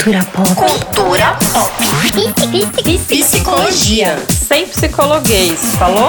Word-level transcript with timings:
Cultura 0.00 0.24
pop. 0.32 0.48
Cultura 0.56 1.36
pop. 1.52 1.76
Psicologia. 3.06 4.16
Sem 4.30 4.66
psicologuês, 4.66 5.60
falou? 5.76 6.08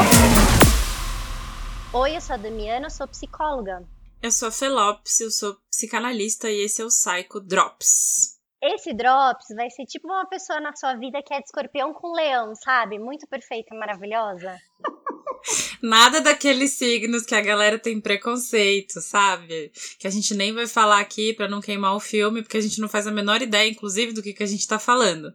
Oi, 1.91 2.15
eu 2.15 2.21
sou 2.21 2.35
a 2.35 2.37
Damiana, 2.37 2.85
eu 2.85 2.89
sou 2.89 3.05
psicóloga. 3.05 3.85
Eu 4.23 4.31
sou 4.31 4.47
a 4.47 4.51
Felopes, 4.51 5.19
eu 5.19 5.29
sou 5.29 5.57
psicanalista 5.69 6.49
e 6.49 6.63
esse 6.63 6.81
é 6.81 6.85
o 6.85 6.87
Psycho 6.87 7.41
Drops. 7.41 8.39
Esse 8.63 8.93
Drops 8.93 9.47
vai 9.53 9.69
ser 9.69 9.85
tipo 9.85 10.07
uma 10.07 10.25
pessoa 10.25 10.61
na 10.61 10.73
sua 10.73 10.95
vida 10.95 11.21
que 11.21 11.33
é 11.33 11.39
de 11.39 11.47
escorpião 11.47 11.93
com 11.93 12.13
leão, 12.13 12.55
sabe? 12.55 12.97
Muito 12.97 13.27
perfeita 13.27 13.75
maravilhosa. 13.75 14.55
Nada 15.81 16.21
daqueles 16.21 16.71
signos 16.71 17.25
que 17.25 17.35
a 17.35 17.41
galera 17.41 17.79
tem 17.79 17.99
preconceito, 17.99 19.01
sabe? 19.01 19.71
Que 19.99 20.07
a 20.07 20.09
gente 20.09 20.33
nem 20.33 20.53
vai 20.53 20.67
falar 20.67 20.99
aqui 20.99 21.33
pra 21.33 21.47
não 21.47 21.61
queimar 21.61 21.95
o 21.95 21.99
filme, 21.99 22.41
porque 22.41 22.57
a 22.57 22.61
gente 22.61 22.79
não 22.79 22.87
faz 22.87 23.07
a 23.07 23.11
menor 23.11 23.41
ideia, 23.41 23.69
inclusive, 23.69 24.13
do 24.13 24.21
que, 24.21 24.33
que 24.33 24.43
a 24.43 24.47
gente 24.47 24.67
tá 24.67 24.77
falando. 24.77 25.33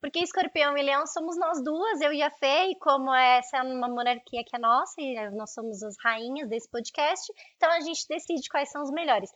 Porque 0.00 0.20
escorpião 0.20 0.76
e 0.78 0.82
leão 0.82 1.06
somos 1.06 1.36
nós 1.36 1.62
duas, 1.62 2.00
eu 2.00 2.12
e 2.12 2.22
a 2.22 2.30
Fê, 2.30 2.70
e 2.70 2.78
como 2.78 3.12
essa 3.14 3.58
é 3.58 3.62
uma 3.62 3.88
monarquia 3.88 4.42
que 4.46 4.56
é 4.56 4.58
nossa, 4.58 4.94
e 4.98 5.30
nós 5.36 5.52
somos 5.52 5.82
as 5.82 5.94
rainhas 6.02 6.48
desse 6.48 6.70
podcast, 6.70 7.30
então 7.56 7.70
a 7.70 7.80
gente 7.80 8.06
decide 8.08 8.48
quais 8.48 8.70
são 8.70 8.82
os 8.82 8.90
melhores. 8.90 9.30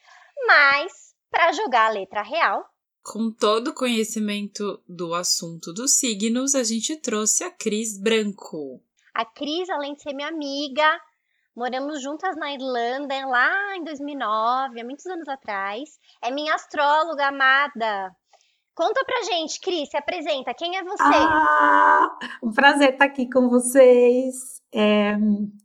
Mas, 0.47 1.15
para 1.31 1.53
jogar 1.53 1.89
a 1.89 1.93
letra 1.93 2.23
real, 2.23 2.65
com 3.05 3.31
todo 3.31 3.69
o 3.69 3.75
conhecimento 3.75 4.83
do 4.89 5.13
assunto 5.13 5.75
dos 5.75 5.99
signos, 5.99 6.55
a 6.55 6.65
gente 6.65 6.97
trouxe 6.97 7.45
a 7.45 7.51
Cris 7.51 7.99
Branco. 8.01 8.83
A 9.15 9.25
Cris, 9.25 9.71
além 9.71 9.95
de 9.95 10.03
ser 10.03 10.13
minha 10.13 10.29
amiga, 10.29 11.01
moramos 11.55 12.03
juntas 12.03 12.37
na 12.37 12.53
Irlanda 12.53 13.15
lá 13.27 13.77
em 13.77 13.85
2009, 13.85 14.81
há 14.81 14.85
muitos 14.85 15.07
anos 15.07 15.29
atrás. 15.29 15.89
É 16.21 16.33
minha 16.33 16.55
astróloga 16.55 17.29
amada. 17.29 18.11
Conta 18.75 19.05
pra 19.05 19.23
gente, 19.23 19.61
Cris, 19.61 19.89
se 19.89 19.97
apresenta. 19.97 20.53
Quem 20.53 20.77
é 20.77 20.83
você? 20.83 21.03
Ah, 21.05 22.19
um 22.43 22.51
prazer 22.53 22.95
estar 22.95 23.05
aqui 23.05 23.31
com 23.31 23.49
vocês. 23.49 24.61
É, 24.75 25.15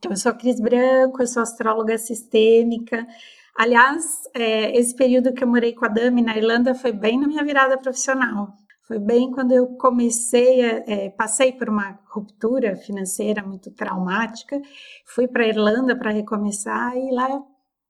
eu 0.07 0.15
sou 0.15 0.31
a 0.31 0.35
Cris 0.35 0.61
Branco, 0.61 1.19
eu 1.19 1.27
sou 1.27 1.41
astróloga 1.41 1.97
sistêmica. 1.97 3.07
Aliás, 3.55 4.21
é, 4.35 4.77
esse 4.77 4.95
período 4.95 5.33
que 5.33 5.43
eu 5.43 5.47
morei 5.47 5.73
com 5.73 5.85
a 5.85 5.89
Dami 5.89 6.21
na 6.21 6.37
Irlanda 6.37 6.75
foi 6.75 6.91
bem 6.91 7.19
na 7.19 7.27
minha 7.27 7.43
virada 7.43 7.79
profissional. 7.79 8.53
Foi 8.89 8.97
bem 8.97 9.29
quando 9.29 9.51
eu 9.51 9.67
comecei, 9.77 10.63
a, 10.63 10.83
é, 10.87 11.09
passei 11.11 11.53
por 11.53 11.69
uma 11.69 11.99
ruptura 12.07 12.75
financeira 12.75 13.43
muito 13.43 13.69
traumática, 13.69 14.59
fui 15.05 15.27
para 15.27 15.43
a 15.43 15.47
Irlanda 15.47 15.95
para 15.95 16.09
recomeçar 16.09 16.97
e 16.97 17.11
lá 17.11 17.39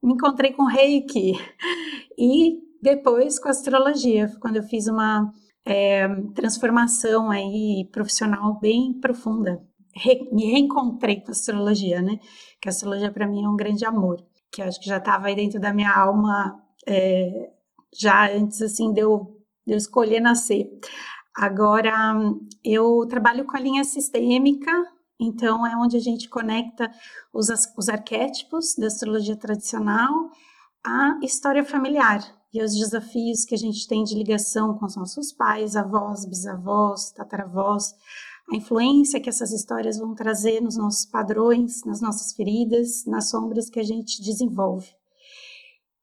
me 0.03 0.11
encontrei 0.11 0.51
com 0.51 0.65
reiki 0.65 1.31
e 2.19 2.59
depois 2.81 3.39
com 3.39 3.47
astrologia, 3.47 4.29
quando 4.41 4.57
eu 4.57 4.63
fiz 4.63 4.87
uma 4.87 5.31
é, 5.65 6.05
transformação 6.35 7.31
aí 7.31 7.87
profissional 7.93 8.59
bem 8.59 8.99
profunda. 8.99 9.63
Re, 9.95 10.27
me 10.33 10.51
reencontrei 10.51 11.21
com 11.21 11.29
a 11.29 11.31
astrologia, 11.31 12.01
né? 12.01 12.19
Que 12.61 12.67
a 12.67 12.71
astrologia 12.71 13.09
para 13.09 13.25
mim 13.25 13.45
é 13.45 13.47
um 13.47 13.55
grande 13.55 13.85
amor, 13.85 14.21
que 14.51 14.61
acho 14.61 14.77
que 14.81 14.89
já 14.89 14.97
estava 14.97 15.27
aí 15.27 15.35
dentro 15.35 15.61
da 15.61 15.73
minha 15.73 15.95
alma 15.95 16.61
é, 16.85 17.51
já 17.97 18.29
antes 18.29 18.61
assim 18.61 18.91
de 18.91 18.99
eu 18.99 19.38
de 19.69 19.73
eu 19.73 19.77
escolher 19.77 20.19
nascer. 20.19 20.67
Agora, 21.35 21.93
eu 22.63 23.05
trabalho 23.07 23.45
com 23.45 23.55
a 23.55 23.59
linha 23.59 23.83
sistêmica, 23.83 24.71
então 25.19 25.65
é 25.65 25.75
onde 25.77 25.95
a 25.95 25.99
gente 25.99 26.27
conecta 26.27 26.91
os, 27.31 27.47
os 27.77 27.87
arquétipos 27.87 28.75
da 28.75 28.87
astrologia 28.87 29.37
tradicional 29.37 30.31
à 30.83 31.19
história 31.21 31.63
familiar 31.63 32.19
e 32.51 32.59
aos 32.59 32.73
desafios 32.73 33.45
que 33.45 33.53
a 33.53 33.57
gente 33.57 33.87
tem 33.87 34.03
de 34.03 34.15
ligação 34.15 34.75
com 34.77 34.85
os 34.85 34.95
nossos 34.95 35.31
pais, 35.31 35.75
avós, 35.75 36.25
bisavós, 36.25 37.11
tataravós, 37.11 37.93
a 38.51 38.55
influência 38.55 39.19
que 39.21 39.29
essas 39.29 39.51
histórias 39.51 39.99
vão 39.99 40.15
trazer 40.15 40.59
nos 40.61 40.75
nossos 40.75 41.05
padrões, 41.05 41.85
nas 41.85 42.01
nossas 42.01 42.33
feridas, 42.33 43.05
nas 43.05 43.29
sombras 43.29 43.69
que 43.69 43.79
a 43.79 43.83
gente 43.83 44.19
desenvolve. 44.23 44.87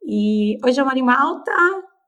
E 0.04 0.56
hoje 0.64 0.80
eu 0.80 0.84
moro 0.84 0.96
em 0.96 1.02
Malta, 1.02 1.52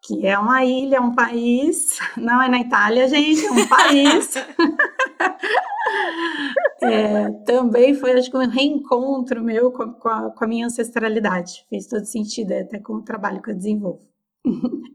que 0.09 0.27
é 0.27 0.39
uma 0.39 0.65
ilha, 0.65 0.97
é 0.97 1.01
um 1.01 1.15
país, 1.15 1.99
não 2.17 2.43
é 2.43 2.49
na 2.49 2.61
Itália, 2.61 3.07
gente, 3.07 3.45
é 3.45 3.51
um 3.51 3.69
país. 3.69 4.35
é, 6.83 7.31
também 7.45 7.93
foi, 7.93 8.13
acho 8.13 8.31
que, 8.31 8.37
um 8.37 8.49
reencontro 8.49 9.45
meu 9.45 9.71
com, 9.71 9.93
com, 9.93 10.09
a, 10.09 10.31
com, 10.31 10.45
a, 10.45 10.49
minha 10.49 10.65
ancestralidade. 10.65 11.67
Fez 11.69 11.87
todo 11.87 12.07
sentido, 12.07 12.53
até 12.53 12.79
com 12.79 12.95
o 12.95 13.05
trabalho 13.05 13.43
que 13.43 13.51
eu 13.51 13.55
desenvolvo. 13.55 14.01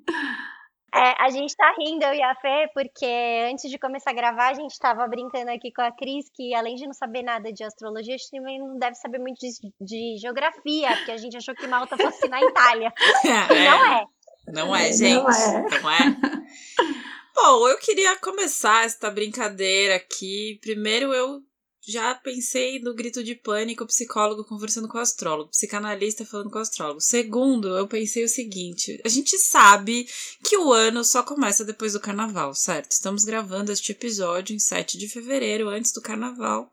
É, 0.96 1.24
a 1.24 1.32
gente 1.32 1.56
tá 1.56 1.74
rindo, 1.80 2.06
eu 2.06 2.14
e 2.14 2.22
a 2.22 2.36
Fê, 2.36 2.70
porque 2.72 3.50
antes 3.52 3.68
de 3.68 3.80
começar 3.80 4.12
a 4.12 4.14
gravar, 4.14 4.50
a 4.50 4.54
gente 4.54 4.78
tava 4.78 5.08
brincando 5.08 5.50
aqui 5.50 5.74
com 5.74 5.82
a 5.82 5.92
Cris, 5.92 6.30
que 6.32 6.54
além 6.54 6.76
de 6.76 6.86
não 6.86 6.94
saber 6.94 7.24
nada 7.24 7.52
de 7.52 7.64
astrologia, 7.64 8.14
a 8.14 8.18
gente 8.18 8.30
também 8.30 8.60
não 8.60 8.78
deve 8.78 8.94
saber 8.94 9.18
muito 9.18 9.40
de, 9.40 9.50
de 9.82 10.18
geografia, 10.22 10.96
porque 10.98 11.12
a 11.12 11.18
gente 11.18 11.36
achou 11.36 11.56
que 11.56 11.66
Malta 11.66 11.98
fosse 11.98 12.30
na 12.30 12.40
Itália. 12.44 12.94
É, 13.26 13.56
e 13.56 13.70
não 13.72 13.86
é. 13.92 14.06
Não 14.48 14.76
é, 14.76 14.92
gente. 14.92 15.24
Não 15.24 15.30
é. 15.30 15.82
Não 15.82 15.92
é? 15.92 16.18
Bom, 17.36 17.68
eu 17.68 17.78
queria 17.78 18.16
começar 18.18 18.86
esta 18.86 19.10
brincadeira 19.10 19.96
aqui. 19.96 20.60
Primeiro, 20.62 21.14
eu 21.14 21.42
já 21.86 22.16
pensei 22.16 22.80
no 22.80 22.94
grito 22.94 23.24
de 23.24 23.36
pânico, 23.36 23.86
psicólogo 23.86 24.46
conversando 24.46 24.88
com 24.88 24.98
o 24.98 25.02
astrólogo, 25.02 25.50
psicanalista 25.50 26.26
falando 26.26 26.50
com 26.50 26.58
o 26.58 26.62
astrólogo. 26.62 27.02
Segundo, 27.02 27.78
eu 27.78 27.88
pensei 27.88 28.24
o 28.24 28.30
seguinte: 28.30 29.02
a 29.04 29.10
gente 29.10 29.38
sabe 29.38 30.08
que 30.44 30.58
o 30.58 30.72
ano 30.72 31.04
só 31.04 31.22
começa 31.22 31.66
depois 31.66 31.94
do 31.94 32.00
carnaval, 32.00 32.56
certo? 32.56 32.92
Estamos 32.92 33.26
gravando 33.26 33.72
este 33.72 33.92
episódio 33.92 34.56
em 34.56 34.60
7 34.60 34.98
de 34.98 35.10
fevereiro, 35.10 35.68
antes 35.68 35.92
do 35.92 36.02
carnaval. 36.02 36.72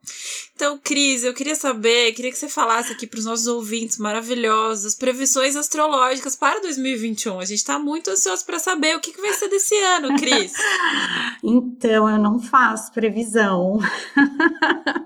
Então, 0.54 0.78
Cris, 0.78 1.25
eu 1.25 1.34
queria 1.34 1.56
saber, 1.56 2.12
queria 2.12 2.31
que 2.31 2.38
você 2.38 2.48
falasse 2.48 2.92
aqui 2.92 3.06
para 3.06 3.19
os 3.19 3.25
nossos 3.25 3.47
ouvintes 3.47 3.98
maravilhosos 3.98 4.94
previsões 4.94 5.56
astrológicas 5.56 6.37
para 6.37 6.60
2021. 6.60 7.41
A 7.41 7.44
gente 7.44 7.59
está 7.59 7.78
muito 7.78 8.10
ansioso 8.10 8.44
para 8.44 8.59
saber 8.59 8.97
o 8.97 9.00
que, 9.00 9.12
que 9.12 9.21
vai 9.21 9.32
ser 9.32 9.48
desse 9.48 9.75
ano, 9.75 10.16
Cris. 10.19 10.53
então, 11.42 12.09
eu 12.09 12.19
não 12.19 12.38
faço 12.38 12.92
previsão. 12.92 13.78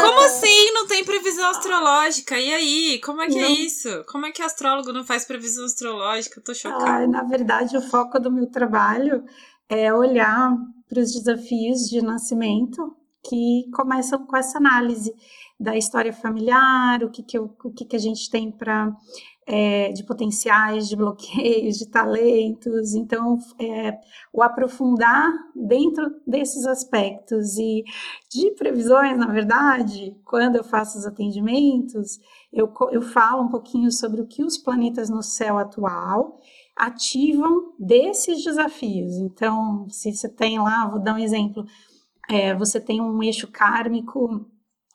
Como 0.00 0.20
assim 0.20 0.72
não 0.72 0.86
tem 0.86 1.04
previsão 1.04 1.50
astrológica? 1.50 2.38
E 2.38 2.54
aí? 2.54 3.00
Como 3.04 3.22
é 3.22 3.26
que 3.26 3.38
é 3.38 3.42
não. 3.42 3.48
é 3.48 3.52
isso? 3.52 4.04
Como 4.08 4.26
é 4.26 4.32
que 4.32 4.42
astrólogo 4.42 4.92
não 4.92 5.04
faz 5.04 5.24
previsão 5.24 5.64
astrológica? 5.64 6.38
Eu 6.38 6.44
tô 6.44 6.54
chocada. 6.54 7.06
na 7.06 7.22
verdade, 7.22 7.76
o 7.76 7.82
foco 7.82 8.18
do 8.18 8.30
meu 8.30 8.46
trabalho 8.46 9.24
é 9.68 9.92
olhar 9.92 10.56
para 10.88 11.00
os 11.00 11.12
desafios 11.12 11.88
de 11.88 12.00
nascimento 12.00 12.96
que 13.28 13.68
começam 13.74 14.24
com 14.24 14.36
essa 14.36 14.58
análise 14.58 15.12
da 15.58 15.76
história 15.76 16.12
familiar, 16.12 17.02
o 17.02 17.10
que, 17.10 17.22
que, 17.22 17.36
eu, 17.36 17.56
o 17.64 17.72
que, 17.72 17.84
que 17.84 17.96
a 17.96 17.98
gente 17.98 18.30
tem 18.30 18.50
para 18.50 18.92
é, 19.46 19.92
de 19.92 20.02
potenciais, 20.02 20.88
de 20.88 20.96
bloqueios, 20.96 21.78
de 21.78 21.88
talentos. 21.88 22.94
Então, 22.94 23.38
é, 23.58 23.96
o 24.32 24.42
aprofundar 24.42 25.32
dentro 25.54 26.20
desses 26.26 26.66
aspectos 26.66 27.56
e 27.56 27.84
de 28.28 28.50
previsões, 28.52 29.16
na 29.16 29.28
verdade, 29.28 30.16
quando 30.24 30.56
eu 30.56 30.64
faço 30.64 30.98
os 30.98 31.06
atendimentos, 31.06 32.18
eu, 32.52 32.72
eu 32.90 33.02
falo 33.02 33.44
um 33.44 33.48
pouquinho 33.48 33.90
sobre 33.92 34.20
o 34.20 34.26
que 34.26 34.42
os 34.42 34.58
planetas 34.58 35.08
no 35.08 35.22
céu 35.22 35.58
atual 35.58 36.40
ativam 36.74 37.72
desses 37.78 38.42
desafios. 38.42 39.14
Então, 39.14 39.88
se 39.88 40.12
você 40.12 40.28
tem 40.28 40.58
lá, 40.58 40.88
vou 40.88 41.00
dar 41.00 41.14
um 41.14 41.18
exemplo, 41.18 41.64
é, 42.28 42.54
você 42.54 42.80
tem 42.80 43.00
um 43.00 43.22
eixo 43.22 43.46
kármico 43.46 44.44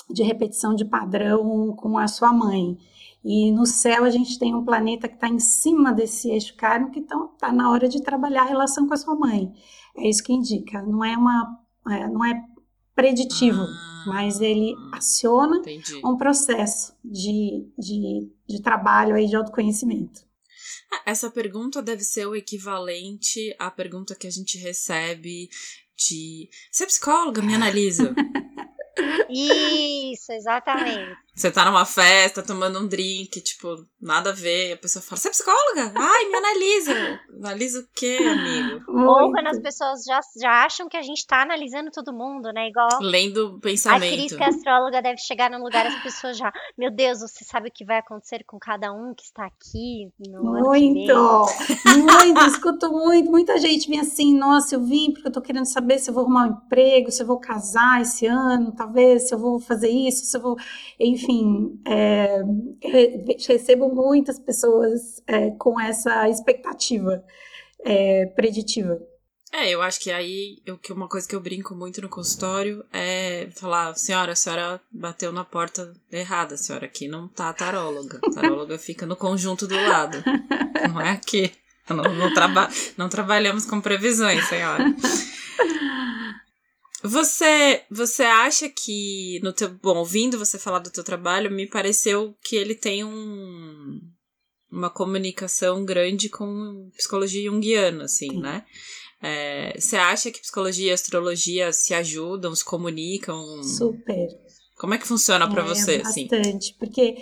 de 0.09 0.23
repetição 0.23 0.75
de 0.75 0.83
padrão 0.83 1.73
com 1.75 1.97
a 1.97 2.07
sua 2.07 2.33
mãe. 2.33 2.77
E 3.23 3.51
no 3.51 3.65
céu 3.65 4.03
a 4.03 4.09
gente 4.09 4.39
tem 4.39 4.55
um 4.55 4.65
planeta 4.65 5.07
que 5.07 5.15
está 5.15 5.27
em 5.27 5.39
cima 5.39 5.93
desse 5.93 6.29
eixo 6.29 6.55
kármico, 6.55 6.97
então 6.97 7.31
está 7.33 7.51
na 7.51 7.69
hora 7.69 7.87
de 7.87 8.01
trabalhar 8.01 8.43
a 8.43 8.47
relação 8.47 8.87
com 8.87 8.93
a 8.93 8.97
sua 8.97 9.15
mãe. 9.15 9.53
É 9.95 10.09
isso 10.09 10.23
que 10.23 10.33
indica. 10.33 10.81
Não 10.81 11.03
é 11.03 11.15
uma, 11.15 11.59
é, 11.89 12.07
não 12.07 12.25
é 12.25 12.43
preditivo, 12.95 13.61
ah, 13.61 14.03
mas 14.07 14.41
ele 14.41 14.73
aciona 14.93 15.57
entendi. 15.57 16.01
um 16.03 16.17
processo 16.17 16.95
de, 17.03 17.71
de, 17.77 18.31
de 18.47 18.61
trabalho 18.61 19.15
aí 19.15 19.27
de 19.27 19.35
autoconhecimento. 19.35 20.21
Ah, 20.91 21.03
essa 21.05 21.29
pergunta 21.29 21.81
deve 21.81 22.03
ser 22.03 22.25
o 22.25 22.35
equivalente 22.35 23.55
à 23.59 23.69
pergunta 23.69 24.15
que 24.15 24.27
a 24.27 24.31
gente 24.31 24.57
recebe 24.57 25.47
de 25.95 26.49
você 26.71 26.83
é 26.83 26.87
psicóloga, 26.87 27.41
me 27.41 27.53
analisa. 27.53 28.15
Isso, 29.29 30.31
exatamente. 30.31 31.15
Você 31.33 31.49
tá 31.49 31.63
numa 31.63 31.85
festa, 31.85 32.43
tomando 32.43 32.77
um 32.77 32.85
drink, 32.85 33.39
tipo, 33.39 33.85
nada 34.01 34.31
a 34.31 34.33
ver. 34.33 34.73
A 34.73 34.77
pessoa 34.77 35.01
fala, 35.01 35.17
você 35.17 35.29
é 35.29 35.31
psicóloga? 35.31 35.93
Ai, 35.95 36.25
me 36.25 36.35
analisa. 36.35 37.19
Analisa 37.39 37.79
o 37.79 37.87
quê, 37.95 38.19
amigo? 38.21 38.83
Ou 38.91 39.31
quando 39.31 39.47
as 39.47 39.59
pessoas 39.59 40.03
já, 40.03 40.19
já 40.37 40.65
acham 40.65 40.89
que 40.89 40.97
a 40.97 41.01
gente 41.01 41.25
tá 41.25 41.41
analisando 41.41 41.89
todo 41.89 42.11
mundo, 42.11 42.51
né? 42.51 42.67
Igual. 42.67 42.99
Lendo 42.99 43.57
pensamento. 43.61 44.13
A 44.13 44.17
Cris, 44.17 44.35
que 44.35 44.43
é 44.43 44.47
astróloga, 44.47 45.01
deve 45.01 45.19
chegar 45.19 45.49
num 45.49 45.63
lugar 45.63 45.87
as 45.87 46.03
pessoas 46.03 46.37
já. 46.37 46.51
Meu 46.77 46.91
Deus, 46.91 47.21
você 47.21 47.45
sabe 47.45 47.69
o 47.69 47.71
que 47.71 47.85
vai 47.85 47.99
acontecer 47.99 48.43
com 48.45 48.59
cada 48.59 48.91
um 48.91 49.13
que 49.15 49.23
está 49.23 49.45
aqui 49.45 50.09
no 50.19 50.43
Muito! 50.43 51.45
Muito! 51.95 52.45
Escuto 52.45 52.91
muito. 52.91 53.31
Muita 53.31 53.57
gente 53.57 53.87
vem 53.87 54.01
assim, 54.01 54.37
nossa, 54.37 54.75
eu 54.75 54.83
vim 54.83 55.13
porque 55.13 55.29
eu 55.29 55.31
tô 55.31 55.41
querendo 55.41 55.65
saber 55.65 55.97
se 55.97 56.09
eu 56.09 56.13
vou 56.13 56.23
arrumar 56.23 56.43
um 56.43 56.51
emprego, 56.51 57.09
se 57.09 57.23
eu 57.23 57.27
vou 57.27 57.39
casar 57.39 58.01
esse 58.01 58.25
ano, 58.25 58.73
talvez, 58.75 59.29
se 59.29 59.33
eu 59.33 59.39
vou 59.39 59.61
fazer 59.61 59.89
isso, 59.89 60.25
se 60.25 60.35
eu 60.35 60.41
vou. 60.41 60.57
Enfim 60.99 61.20
enfim, 61.21 61.79
é, 61.85 62.41
recebo 63.47 63.93
muitas 63.93 64.39
pessoas 64.39 65.21
é, 65.27 65.51
com 65.51 65.79
essa 65.79 66.27
expectativa 66.29 67.23
é, 67.83 68.25
preditiva. 68.27 68.99
É, 69.53 69.69
eu 69.69 69.81
acho 69.81 69.99
que 69.99 70.09
aí 70.11 70.61
eu, 70.65 70.77
que 70.77 70.93
uma 70.93 71.09
coisa 71.09 71.27
que 71.27 71.35
eu 71.35 71.41
brinco 71.41 71.75
muito 71.75 72.01
no 72.01 72.07
consultório 72.07 72.85
é 72.91 73.49
falar, 73.53 73.93
senhora, 73.95 74.31
a 74.31 74.35
senhora 74.35 74.81
bateu 74.89 75.33
na 75.33 75.43
porta 75.43 75.93
errada, 76.09 76.55
a 76.55 76.57
senhora 76.57 76.85
aqui 76.85 77.07
não 77.07 77.27
tá 77.27 77.51
taróloga. 77.51 78.19
A 78.23 78.31
taróloga 78.31 78.77
fica 78.79 79.05
no 79.05 79.17
conjunto 79.17 79.67
do 79.67 79.75
lado. 79.75 80.23
Não 80.87 81.01
é 81.01 81.11
aqui. 81.11 81.51
Não, 81.89 82.03
não, 82.15 82.33
traba 82.33 82.69
não 82.95 83.09
trabalhamos 83.09 83.65
com 83.65 83.81
previsões, 83.81 84.47
senhora. 84.47 84.85
Você, 87.03 87.83
você 87.89 88.23
acha 88.23 88.69
que 88.69 89.39
no 89.43 89.51
teu, 89.51 89.69
bom, 89.69 89.97
ouvindo 89.97 90.37
você 90.37 90.59
falar 90.59 90.79
do 90.79 90.91
teu 90.91 91.03
trabalho, 91.03 91.49
me 91.49 91.67
pareceu 91.67 92.35
que 92.43 92.55
ele 92.55 92.75
tem 92.75 93.03
um 93.03 93.99
uma 94.71 94.89
comunicação 94.89 95.83
grande 95.83 96.29
com 96.29 96.89
psicologia 96.95 97.43
junguiana, 97.43 98.05
assim, 98.05 98.39
né? 98.39 98.63
É, 99.21 99.77
você 99.77 99.97
acha 99.97 100.31
que 100.31 100.39
psicologia 100.39 100.91
e 100.91 100.93
astrologia 100.93 101.73
se 101.73 101.93
ajudam, 101.93 102.55
se 102.55 102.63
comunicam? 102.63 103.61
Super. 103.61 104.29
Como 104.79 104.93
é 104.93 104.97
que 104.97 105.07
funciona 105.07 105.47
para 105.47 105.61
é, 105.61 105.65
você, 105.65 105.97
bastante, 105.97 106.07
assim? 106.07 106.27
Bastante, 106.27 106.75
porque 106.79 107.17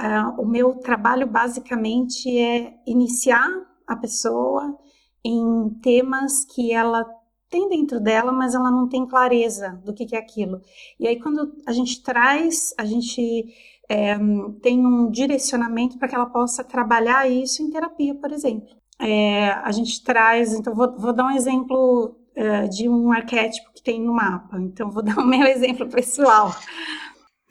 uh, 0.00 0.40
o 0.40 0.46
meu 0.46 0.74
trabalho 0.74 1.26
basicamente 1.26 2.28
é 2.38 2.74
iniciar 2.86 3.48
a 3.88 3.96
pessoa 3.96 4.78
em 5.24 5.70
temas 5.82 6.44
que 6.54 6.72
ela 6.72 7.04
tem 7.50 7.68
dentro 7.68 8.00
dela, 8.00 8.30
mas 8.32 8.54
ela 8.54 8.70
não 8.70 8.88
tem 8.88 9.06
clareza 9.06 9.80
do 9.84 9.92
que, 9.92 10.06
que 10.06 10.14
é 10.14 10.18
aquilo. 10.18 10.62
E 10.98 11.06
aí, 11.06 11.20
quando 11.20 11.52
a 11.66 11.72
gente 11.72 12.02
traz, 12.02 12.72
a 12.78 12.84
gente 12.84 13.52
é, 13.88 14.16
tem 14.62 14.86
um 14.86 15.10
direcionamento 15.10 15.98
para 15.98 16.08
que 16.08 16.14
ela 16.14 16.26
possa 16.26 16.62
trabalhar 16.62 17.28
isso 17.28 17.60
em 17.60 17.70
terapia, 17.70 18.14
por 18.14 18.32
exemplo. 18.32 18.68
É, 19.00 19.50
a 19.50 19.72
gente 19.72 20.02
traz, 20.04 20.54
então, 20.54 20.74
vou, 20.74 20.96
vou 20.96 21.12
dar 21.12 21.26
um 21.26 21.30
exemplo 21.30 22.16
é, 22.36 22.68
de 22.68 22.88
um 22.88 23.10
arquétipo 23.10 23.72
que 23.74 23.82
tem 23.82 24.00
no 24.00 24.14
mapa. 24.14 24.58
Então, 24.60 24.88
vou 24.90 25.02
dar 25.04 25.18
o 25.18 25.26
meu 25.26 25.46
exemplo 25.46 25.88
pessoal. 25.88 26.54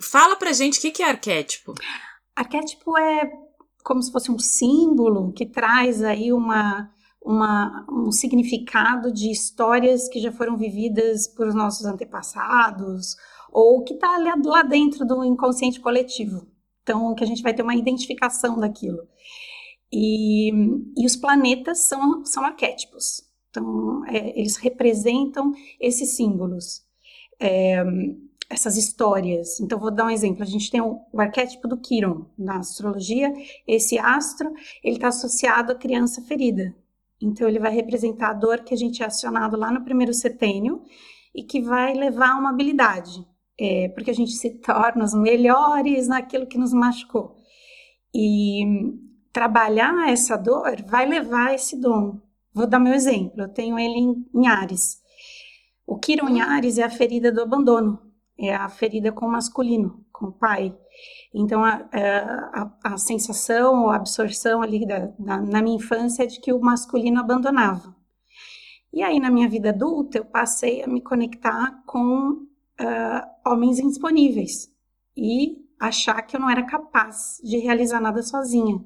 Fala 0.02 0.38
pra 0.38 0.54
gente 0.54 0.80
o 0.80 0.82
que, 0.82 0.92
que 0.92 1.04
é 1.04 1.10
arquétipo. 1.10 1.74
Arquétipo 2.34 2.98
é 2.98 3.30
como 3.84 4.02
se 4.02 4.12
fosse 4.12 4.32
um 4.32 4.40
símbolo 4.40 5.34
que 5.34 5.46
traz 5.46 6.02
aí 6.04 6.32
uma 6.32 6.90
uma, 7.22 7.86
um 7.92 8.12
significado 8.12 9.12
de 9.12 9.30
histórias 9.30 10.08
que 10.08 10.20
já 10.20 10.32
foram 10.32 10.58
vividas 10.58 11.28
por 11.28 11.54
nossos 11.54 11.86
antepassados 11.86 13.16
ou 13.52 13.84
que 13.84 13.94
está 13.94 14.18
lá 14.44 14.64
dentro 14.64 15.06
do 15.06 15.24
inconsciente 15.24 15.80
coletivo. 15.80 16.48
Então, 16.84 17.14
que 17.14 17.24
a 17.24 17.28
gente 17.28 17.44
vai 17.44 17.54
ter 17.54 17.62
uma 17.62 17.76
identificação 17.76 18.60
daquilo. 18.60 19.08
E, 19.92 20.52
e 20.98 21.06
os 21.06 21.16
planetas 21.16 21.80
são, 21.80 22.26
são 22.26 22.44
arquétipos. 22.44 23.24
Então, 23.50 24.06
é, 24.06 24.40
eles 24.40 24.58
representam 24.58 25.52
esses 25.80 26.16
símbolos, 26.16 26.84
é, 27.40 27.84
essas 28.50 28.78
histórias. 28.78 29.60
Então, 29.60 29.80
vou 29.80 29.92
dar 29.92 30.06
um 30.06 30.10
exemplo. 30.10 30.44
A 30.44 30.48
gente 30.48 30.70
tem 30.72 30.82
o, 30.82 31.00
o 31.12 31.20
arquétipo 31.20 31.68
do 31.68 31.78
Quiron 31.78 32.26
na 32.38 32.58
astrologia. 32.58 33.34
Esse 33.68 33.98
astro, 33.98 34.52
ele 34.84 34.96
está 34.96 35.10
associado 35.10 35.72
à 35.72 35.76
criança 35.76 36.22
ferida. 36.22 36.76
Então, 37.22 37.48
ele 37.48 37.60
vai 37.60 37.72
representar 37.72 38.30
a 38.30 38.34
dor 38.34 38.60
que 38.60 38.74
a 38.74 38.78
gente 38.78 39.04
é 39.04 39.06
acionado 39.06 39.58
lá 39.58 39.72
no 39.72 39.84
primeiro 39.84 40.14
setênio 40.14 40.84
e 41.36 41.44
que 41.44 41.62
vai 41.62 41.94
levar 41.94 42.32
a 42.32 42.38
uma 42.38 42.50
habilidade, 42.50 43.26
é, 43.60 43.90
porque 43.90 44.12
a 44.12 44.14
gente 44.14 44.32
se 44.32 44.60
torna 44.62 45.04
os 45.04 45.14
melhores 45.14 46.08
naquilo 46.08 46.48
que 46.48 46.58
nos 46.58 46.74
machucou. 46.74 47.36
E 48.14 48.64
trabalhar 49.32 50.10
essa 50.10 50.36
dor 50.38 50.84
vai 50.88 51.06
levar 51.06 51.54
esse 51.54 51.80
dom. 51.80 52.20
Vou 52.54 52.68
dar 52.68 52.80
meu 52.80 52.94
exemplo, 52.94 53.42
eu 53.42 53.50
tenho 53.50 53.78
ele 53.78 54.00
em, 54.00 54.26
em 54.34 54.48
Ares. 54.48 55.00
O 55.86 55.98
Quiron 55.98 56.30
em 56.30 56.42
Ares 56.42 56.78
é 56.78 56.84
a 56.84 56.90
ferida 56.90 57.32
do 57.32 57.42
abandono, 57.42 58.00
é 58.38 58.54
a 58.54 58.68
ferida 58.70 59.12
com 59.12 59.26
o 59.26 59.32
masculino, 59.32 60.06
com 60.12 60.28
o 60.28 60.32
pai. 60.32 60.76
Então, 61.34 61.64
a, 61.64 61.88
a, 61.94 62.94
a 62.94 62.98
sensação 62.98 63.84
ou 63.84 63.90
a 63.90 63.98
absorção 63.98 64.62
ali 64.62 64.86
da, 64.86 65.12
da, 65.20 65.40
na 65.40 65.62
minha 65.62 65.78
infância 65.78 66.24
é 66.24 66.28
de 66.28 66.40
que 66.40 66.52
o 66.52 66.60
masculino 66.60 67.20
abandonava. 67.20 67.96
E 68.92 69.04
aí, 69.04 69.20
na 69.20 69.30
minha 69.30 69.48
vida 69.48 69.70
adulta, 69.70 70.18
eu 70.18 70.26
passei 70.26 70.82
a 70.82 70.88
me 70.88 71.02
conectar 71.02 71.84
com 71.86 72.32
uh, 72.32 73.22
homens 73.46 73.78
indisponíveis 73.80 74.74
e 75.16 75.58
achar 75.80 76.22
que 76.24 76.36
eu 76.36 76.40
não 76.40 76.50
era 76.50 76.64
capaz 76.64 77.40
de 77.44 77.58
realizar 77.58 78.02
nada 78.02 78.24
sozinha. 78.24 78.84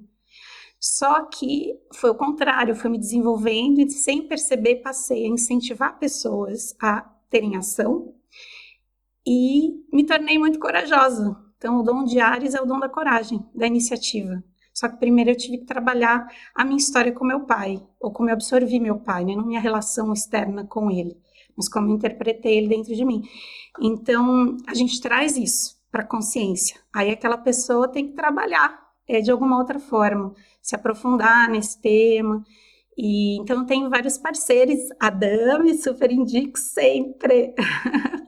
Só 0.80 1.24
que 1.28 1.80
foi 1.94 2.10
o 2.10 2.16
contrário, 2.16 2.76
foi 2.76 2.90
me 2.90 2.98
desenvolvendo 2.98 3.80
e 3.80 3.90
sem 3.90 4.28
perceber 4.28 4.82
passei 4.82 5.26
a 5.26 5.30
incentivar 5.30 5.98
pessoas 5.98 6.76
a 6.82 7.02
terem 7.30 7.56
ação 7.56 8.14
e 9.26 9.82
me 9.94 10.06
tornei 10.06 10.38
muito 10.38 10.60
corajosa, 10.60 11.38
então, 11.64 11.80
o 11.80 11.82
dom 11.82 12.04
de 12.04 12.20
Ares 12.20 12.54
é 12.54 12.62
o 12.62 12.66
dom 12.66 12.78
da 12.78 12.90
coragem, 12.90 13.42
da 13.56 13.66
iniciativa. 13.66 14.44
Só 14.74 14.90
que 14.90 14.98
primeiro 14.98 15.30
eu 15.30 15.38
tive 15.38 15.60
que 15.60 15.66
trabalhar 15.66 16.28
a 16.54 16.66
minha 16.66 16.76
história 16.76 17.14
com 17.14 17.24
meu 17.24 17.46
pai, 17.46 17.82
ou 18.02 18.12
como 18.12 18.28
eu 18.28 18.34
absorvi 18.34 18.82
meu 18.82 19.00
pai, 19.00 19.24
né? 19.24 19.34
não 19.34 19.46
minha 19.46 19.62
relação 19.62 20.12
externa 20.12 20.66
com 20.66 20.92
ele, 20.92 21.16
mas 21.56 21.70
como 21.70 21.88
eu 21.88 21.96
interpretei 21.96 22.58
ele 22.58 22.68
dentro 22.68 22.94
de 22.94 23.06
mim. 23.06 23.24
Então, 23.80 24.58
a 24.68 24.74
gente 24.74 25.00
traz 25.00 25.38
isso 25.38 25.78
para 25.90 26.04
consciência. 26.04 26.78
Aí 26.94 27.10
aquela 27.10 27.38
pessoa 27.38 27.88
tem 27.88 28.10
que 28.10 28.14
trabalhar 28.14 28.78
é, 29.08 29.22
de 29.22 29.32
alguma 29.32 29.58
outra 29.58 29.80
forma, 29.80 30.36
se 30.62 30.76
aprofundar 30.76 31.48
nesse 31.50 31.82
tema. 31.82 32.44
E 32.98 33.38
então 33.40 33.62
eu 33.62 33.66
tenho 33.66 33.90
vários 33.90 34.18
parceiros, 34.18 34.82
a 35.00 35.10
Dami 35.10 35.78
super 35.78 36.12
indico 36.12 36.60
sempre. 36.60 37.56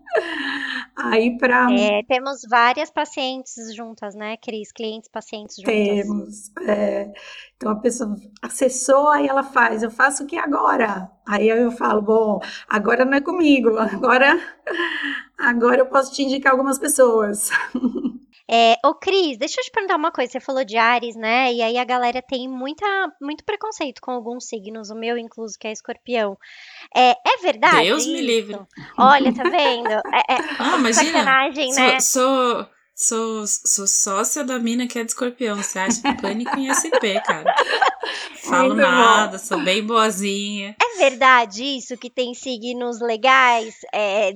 Aí 0.97 1.37
para 1.37 1.67
é, 1.73 2.03
temos 2.03 2.41
várias 2.49 2.89
pacientes 2.89 3.75
juntas, 3.75 4.15
né, 4.15 4.37
Cris? 4.37 4.71
Clientes, 4.71 5.09
pacientes 5.09 5.57
juntas. 5.57 5.73
Temos. 5.73 6.51
É, 6.67 7.11
então 7.57 7.71
a 7.71 7.75
pessoa 7.75 8.15
acessou, 8.41 9.09
aí 9.09 9.27
ela 9.27 9.43
faz, 9.43 9.83
eu 9.83 9.91
faço 9.91 10.23
o 10.23 10.27
que 10.27 10.37
agora? 10.37 11.11
Aí 11.27 11.49
eu 11.49 11.71
falo, 11.71 12.01
bom, 12.01 12.39
agora 12.67 13.03
não 13.03 13.13
é 13.13 13.21
comigo, 13.21 13.77
agora, 13.77 14.39
agora 15.37 15.79
eu 15.79 15.87
posso 15.87 16.13
te 16.13 16.23
indicar 16.23 16.53
algumas 16.53 16.79
pessoas. 16.79 17.49
É, 18.49 18.77
ô 18.85 18.93
Cris, 18.93 19.37
deixa 19.37 19.59
eu 19.59 19.63
te 19.63 19.71
perguntar 19.71 19.95
uma 19.95 20.11
coisa. 20.11 20.31
Você 20.31 20.39
falou 20.39 20.63
de 20.63 20.77
Ares, 20.77 21.15
né? 21.15 21.51
E 21.51 21.61
aí 21.61 21.77
a 21.77 21.83
galera 21.83 22.21
tem 22.21 22.47
muita, 22.47 22.85
muito 23.19 23.43
preconceito 23.43 23.99
com 24.01 24.11
alguns 24.11 24.47
signos, 24.47 24.89
o 24.91 24.95
meu 24.95 25.17
incluso, 25.17 25.57
que 25.59 25.67
é 25.67 25.71
escorpião. 25.71 26.37
É, 26.95 27.11
é 27.11 27.37
verdade? 27.41 27.85
Deus 27.85 28.03
isso? 28.03 28.11
me 28.11 28.21
livre. 28.21 28.59
Olha, 28.97 29.33
tá 29.33 29.43
vendo? 29.43 29.89
É, 29.89 30.33
é 30.33 30.37
ah, 30.59 30.77
imagina. 30.77 31.23
Né? 31.23 31.99
Sou, 31.99 32.67
sou, 32.93 33.45
sou 33.47 33.87
sócia 33.87 34.43
da 34.43 34.59
mina 34.59 34.85
que 34.87 34.99
é 34.99 35.03
de 35.03 35.09
escorpião. 35.09 35.57
Você 35.57 35.79
acha 35.79 36.01
pânico 36.21 36.57
em 36.59 36.69
SP, 36.69 37.19
cara. 37.25 37.51
Falo 38.43 38.75
Muito 38.75 38.81
nada, 38.81 39.37
bom. 39.37 39.43
sou 39.43 39.63
bem 39.63 39.83
boazinha. 39.83 40.75
É 40.79 40.97
verdade 40.97 41.63
isso 41.63 41.97
que 41.97 42.11
tem 42.11 42.33
signos 42.35 43.01
legais? 43.01 43.75
É, 43.91 44.33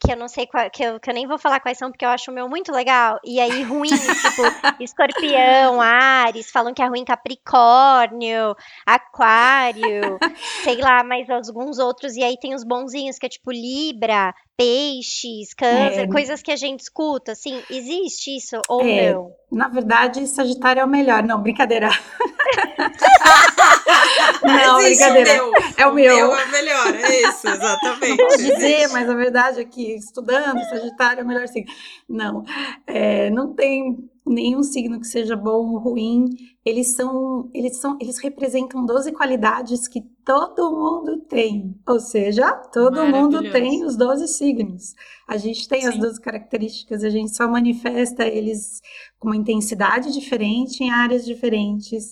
que 0.00 0.12
eu 0.12 0.16
não 0.16 0.28
sei 0.28 0.46
qual, 0.46 0.70
que 0.70 0.82
eu, 0.82 1.00
que 1.00 1.10
eu 1.10 1.14
nem 1.14 1.26
vou 1.26 1.38
falar 1.38 1.60
quais 1.60 1.78
são, 1.78 1.90
porque 1.90 2.04
eu 2.04 2.08
acho 2.08 2.30
o 2.30 2.34
meu 2.34 2.48
muito 2.48 2.72
legal. 2.72 3.18
E 3.24 3.40
aí, 3.40 3.62
ruim, 3.62 3.88
tipo, 3.88 4.42
escorpião, 4.82 5.80
Ares, 5.80 6.50
falam 6.50 6.72
que 6.72 6.82
é 6.82 6.86
ruim 6.86 7.04
Capricórnio, 7.04 8.54
Aquário, 8.86 10.18
sei 10.62 10.76
lá, 10.76 11.02
mais 11.04 11.28
alguns 11.30 11.78
outros. 11.78 12.16
E 12.16 12.22
aí 12.22 12.36
tem 12.38 12.54
os 12.54 12.64
bonzinhos, 12.64 13.18
que 13.18 13.26
é 13.26 13.28
tipo 13.28 13.50
Libra, 13.50 14.34
Peixes, 14.56 15.52
Câncer, 15.54 16.04
é. 16.04 16.08
coisas 16.08 16.40
que 16.40 16.52
a 16.52 16.56
gente 16.56 16.80
escuta, 16.80 17.32
assim, 17.32 17.62
existe 17.70 18.36
isso 18.36 18.60
ou 18.68 18.82
é, 18.82 19.12
não? 19.12 19.32
Na 19.50 19.68
verdade, 19.68 20.26
Sagitário 20.26 20.80
é 20.80 20.84
o 20.84 20.88
melhor. 20.88 21.22
Não, 21.22 21.40
brincadeira. 21.40 21.88
não, 24.42 24.80
existe 24.80 25.04
brincadeira. 25.04 25.44
O 25.44 25.46
meu. 25.46 25.54
É 25.76 25.86
o, 25.86 25.90
o 25.90 25.94
meu. 25.94 26.16
meu 26.16 26.36
é 26.36 26.44
o 26.44 26.50
melhor. 26.50 26.94
é 26.94 27.20
isso, 27.28 27.48
exatamente. 27.48 28.22
Não 28.22 28.28
dizer, 28.36 28.88
mas 28.88 29.08
a 29.08 29.14
verdade 29.14 29.60
é 29.60 29.64
que 29.64 29.94
estudando, 29.94 30.60
Sagitário 30.68 31.20
é 31.20 31.24
o 31.24 31.26
melhor 31.26 31.48
signo. 31.48 31.72
Não, 32.08 32.44
é, 32.86 33.30
não 33.30 33.54
tem 33.54 34.10
nenhum 34.26 34.62
signo 34.62 34.98
que 34.98 35.06
seja 35.06 35.36
bom 35.36 35.72
ou 35.72 35.78
ruim. 35.78 36.26
Eles 36.64 36.94
são, 36.94 37.50
eles 37.52 37.76
são, 37.78 37.98
eles 38.00 38.18
representam 38.18 38.84
12 38.86 39.12
qualidades 39.12 39.86
que 39.86 40.00
todo 40.24 40.70
mundo 40.70 41.18
tem. 41.28 41.78
Ou 41.86 42.00
seja, 42.00 42.50
todo 42.72 43.04
mundo 43.04 43.50
tem 43.50 43.84
os 43.84 43.96
12 43.96 44.26
signos. 44.28 44.94
A 45.28 45.36
gente 45.36 45.68
tem 45.68 45.82
Sim. 45.82 45.88
as 45.88 45.98
12 45.98 46.20
características, 46.20 47.04
a 47.04 47.10
gente 47.10 47.36
só 47.36 47.46
manifesta 47.46 48.26
eles 48.26 48.80
com 49.18 49.28
uma 49.28 49.36
intensidade 49.36 50.12
diferente 50.12 50.82
em 50.82 50.90
áreas 50.90 51.24
diferentes. 51.24 52.10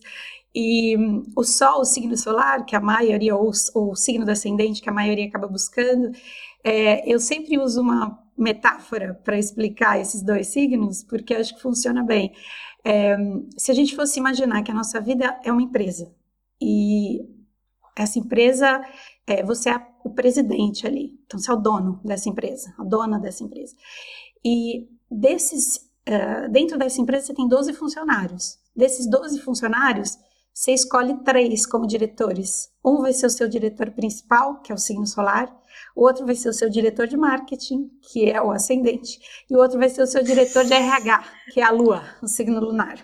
E 0.54 0.96
hum, 0.96 1.22
o 1.36 1.42
Sol, 1.44 1.80
o 1.80 1.84
signo 1.84 2.16
solar, 2.16 2.64
que 2.64 2.76
a 2.76 2.80
maioria, 2.80 3.34
ou 3.34 3.52
o 3.74 3.94
signo 3.96 4.30
ascendente, 4.30 4.82
que 4.82 4.90
a 4.90 4.92
maioria 4.92 5.26
acaba 5.26 5.46
buscando, 5.46 6.12
é, 6.64 7.10
eu 7.10 7.18
sempre 7.18 7.58
uso 7.58 7.80
uma 7.80 8.18
metáfora 8.36 9.14
para 9.24 9.38
explicar 9.38 10.00
esses 10.00 10.22
dois 10.22 10.48
signos, 10.48 11.02
porque 11.04 11.34
acho 11.34 11.54
que 11.54 11.62
funciona 11.62 12.02
bem. 12.02 12.32
É, 12.84 13.16
se 13.56 13.70
a 13.70 13.74
gente 13.74 13.94
fosse 13.94 14.18
imaginar 14.18 14.62
que 14.62 14.70
a 14.70 14.74
nossa 14.74 15.00
vida 15.00 15.38
é 15.44 15.52
uma 15.52 15.62
empresa 15.62 16.12
e 16.60 17.20
essa 17.96 18.18
empresa, 18.18 18.82
é, 19.26 19.42
você 19.42 19.70
é 19.70 19.86
o 20.04 20.10
presidente 20.10 20.86
ali, 20.86 21.18
então 21.24 21.38
você 21.38 21.50
é 21.50 21.54
o 21.54 21.60
dono 21.60 22.00
dessa 22.04 22.28
empresa, 22.28 22.74
a 22.78 22.84
dona 22.84 23.18
dessa 23.18 23.44
empresa. 23.44 23.74
E 24.44 24.88
desses, 25.10 25.76
uh, 26.08 26.50
dentro 26.50 26.78
dessa 26.78 27.00
empresa 27.00 27.26
você 27.26 27.34
tem 27.34 27.46
12 27.46 27.72
funcionários. 27.74 28.58
Desses 28.74 29.08
12 29.08 29.40
funcionários, 29.40 30.18
você 30.54 30.72
escolhe 30.72 31.14
três 31.24 31.64
como 31.64 31.86
diretores. 31.86 32.70
Um 32.84 32.98
vai 32.98 33.12
ser 33.12 33.26
o 33.26 33.30
seu 33.30 33.48
diretor 33.48 33.90
principal, 33.90 34.60
que 34.60 34.70
é 34.70 34.74
o 34.74 34.78
signo 34.78 35.06
solar, 35.06 35.50
o 35.96 36.02
outro 36.02 36.26
vai 36.26 36.34
ser 36.34 36.48
o 36.48 36.52
seu 36.52 36.68
diretor 36.68 37.06
de 37.06 37.16
marketing, 37.16 37.90
que 38.00 38.30
é 38.30 38.40
o 38.40 38.50
ascendente, 38.50 39.18
e 39.50 39.56
o 39.56 39.58
outro 39.58 39.78
vai 39.78 39.88
ser 39.88 40.02
o 40.02 40.06
seu 40.06 40.22
diretor 40.22 40.64
de 40.64 40.74
RH, 40.74 41.24
que 41.52 41.60
é 41.60 41.64
a 41.64 41.70
lua, 41.70 42.02
o 42.22 42.26
signo 42.26 42.60
lunar. 42.60 42.98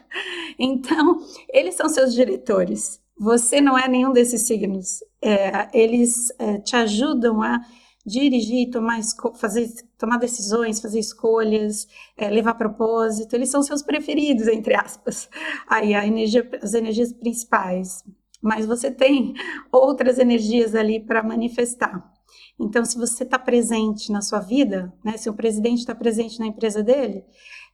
Então, 0.58 1.20
eles 1.52 1.74
são 1.74 1.88
seus 1.88 2.12
diretores. 2.12 3.00
Você 3.18 3.60
não 3.60 3.78
é 3.78 3.88
nenhum 3.88 4.12
desses 4.12 4.46
signos. 4.46 5.00
É, 5.22 5.68
eles 5.72 6.32
é, 6.38 6.58
te 6.58 6.76
ajudam 6.76 7.42
a 7.42 7.60
dirigir, 8.08 8.70
tomar, 8.70 9.00
fazer, 9.36 9.68
tomar 9.98 10.18
decisões, 10.18 10.80
fazer 10.80 10.98
escolhas, 10.98 11.86
é, 12.16 12.28
levar 12.28 12.54
propósito, 12.54 13.34
eles 13.34 13.50
são 13.50 13.62
seus 13.62 13.82
preferidos, 13.82 14.48
entre 14.48 14.74
aspas. 14.74 15.28
Aí 15.68 15.94
a 15.94 16.06
energia, 16.06 16.48
as 16.62 16.74
energias 16.74 17.12
principais. 17.12 18.02
Mas 18.42 18.66
você 18.66 18.90
tem 18.90 19.34
outras 19.70 20.18
energias 20.18 20.74
ali 20.74 20.98
para 20.98 21.22
manifestar. 21.22 22.12
Então, 22.58 22.84
se 22.84 22.96
você 22.96 23.22
está 23.24 23.38
presente 23.38 24.10
na 24.10 24.20
sua 24.20 24.40
vida, 24.40 24.92
né, 25.04 25.16
se 25.16 25.30
o 25.30 25.34
presidente 25.34 25.78
está 25.78 25.94
presente 25.94 26.38
na 26.40 26.46
empresa 26.46 26.82
dele, 26.82 27.24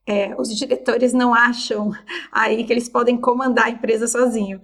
é, 0.06 0.38
os 0.38 0.54
diretores 0.54 1.12
não 1.14 1.32
acham 1.32 1.90
aí 2.30 2.64
que 2.64 2.72
eles 2.72 2.88
podem 2.88 3.16
comandar 3.16 3.66
a 3.66 3.70
empresa 3.70 4.06
sozinho. 4.06 4.60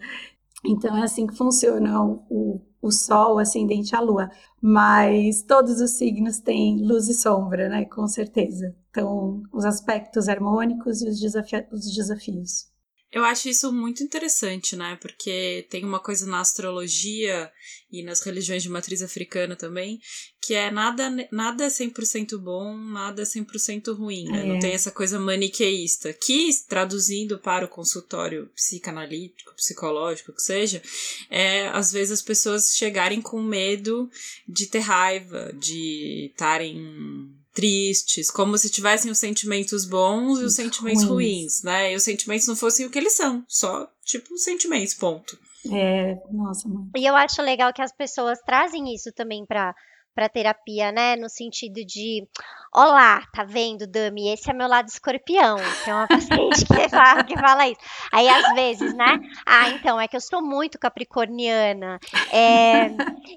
Então, 0.65 0.97
é 0.97 1.03
assim 1.03 1.27
que 1.27 1.37
funciona 1.37 2.03
o, 2.03 2.61
o 2.83 2.91
Sol 2.91 3.39
ascendente 3.39 3.95
à 3.95 4.01
Lua. 4.01 4.31
Mas 4.61 5.43
todos 5.43 5.81
os 5.81 5.93
signos 5.93 6.41
têm 6.41 6.87
luz 6.87 7.09
e 7.09 7.15
sombra, 7.15 7.69
né? 7.69 7.85
Com 7.87 8.07
certeza. 8.07 8.75
Então, 8.91 9.43
os 9.53 9.65
aspectos 9.65 10.29
harmônicos 10.29 11.03
e 11.03 11.09
os, 11.09 11.21
desafi 11.21 11.67
os 11.73 11.91
desafios. 11.95 12.70
Eu 13.13 13.25
acho 13.25 13.49
isso 13.49 13.73
muito 13.73 14.05
interessante, 14.05 14.77
né? 14.77 14.97
Porque 15.01 15.67
tem 15.69 15.85
uma 15.85 15.99
coisa 15.99 16.27
na 16.27 16.41
astrologia 16.41 17.51
e 17.91 18.05
nas 18.05 18.21
religiões 18.21 18.63
de 18.63 18.69
matriz 18.69 19.03
africana 19.03 19.57
também, 19.57 20.01
que 20.41 20.55
é 20.55 20.71
nada, 20.71 21.11
nada 21.33 21.65
é 21.65 21.69
100% 21.69 22.39
bom, 22.39 22.77
nada 22.77 23.23
é 23.23 23.25
100% 23.25 23.93
ruim, 23.97 24.25
né? 24.25 24.43
É. 24.43 24.45
Não 24.47 24.59
tem 24.61 24.73
essa 24.73 24.93
coisa 24.93 25.19
maniqueísta. 25.19 26.13
Que, 26.13 26.51
traduzindo 26.69 27.37
para 27.37 27.65
o 27.65 27.69
consultório 27.69 28.49
psicanalítico, 28.55 29.55
psicológico, 29.57 30.33
que 30.33 30.43
seja, 30.43 30.81
é 31.29 31.67
às 31.69 31.91
vezes 31.91 32.13
as 32.13 32.23
pessoas 32.23 32.77
chegarem 32.77 33.21
com 33.21 33.43
medo 33.43 34.09
de 34.49 34.67
ter 34.67 34.81
raiva, 34.81 35.53
de 35.59 36.31
estarem 36.31 37.40
tristes, 37.53 38.31
como 38.31 38.57
se 38.57 38.71
tivessem 38.71 39.11
os 39.11 39.19
sentimentos 39.19 39.85
bons 39.85 40.41
e 40.41 40.45
os 40.45 40.55
sentimentos 40.55 41.05
ruins. 41.05 41.63
ruins, 41.63 41.63
né? 41.63 41.93
E 41.93 41.97
os 41.97 42.03
sentimentos 42.03 42.47
não 42.47 42.57
fossem 42.57 42.87
o 42.87 42.91
que 42.91 42.99
eles 42.99 43.15
são, 43.15 43.45
só, 43.49 43.91
tipo, 44.05 44.37
sentimentos, 44.39 44.95
ponto. 44.95 45.39
É, 45.73 46.17
nossa, 46.31 46.69
mãe. 46.69 46.87
E 46.97 47.05
eu 47.05 47.15
acho 47.15 47.43
legal 47.43 47.73
que 47.73 47.83
as 47.83 47.93
pessoas 47.93 48.39
trazem 48.41 48.95
isso 48.95 49.13
também 49.13 49.45
para 49.45 49.75
para 50.13 50.29
terapia, 50.29 50.91
né? 50.91 51.15
No 51.17 51.29
sentido 51.29 51.85
de, 51.85 52.27
olá, 52.73 53.23
tá 53.33 53.43
vendo, 53.43 53.87
Dami? 53.87 54.33
Esse 54.33 54.51
é 54.51 54.55
meu 54.55 54.69
lado 54.69 54.89
escorpião, 54.89 55.57
é 55.87 55.95
uma 55.95 56.07
paciente 56.07 56.65
que 56.65 56.89
fala, 56.89 57.25
que 57.25 57.37
fala 57.37 57.69
isso. 57.69 57.81
Aí, 58.13 58.29
às 58.29 58.55
vezes, 58.55 58.95
né? 58.95 59.19
Ah, 59.45 59.71
então, 59.71 60.01
é 60.01 60.07
que 60.07 60.17
eu 60.17 60.21
sou 60.21 60.43
muito 60.43 60.79
capricorniana. 60.79 61.99
É... 62.33 62.91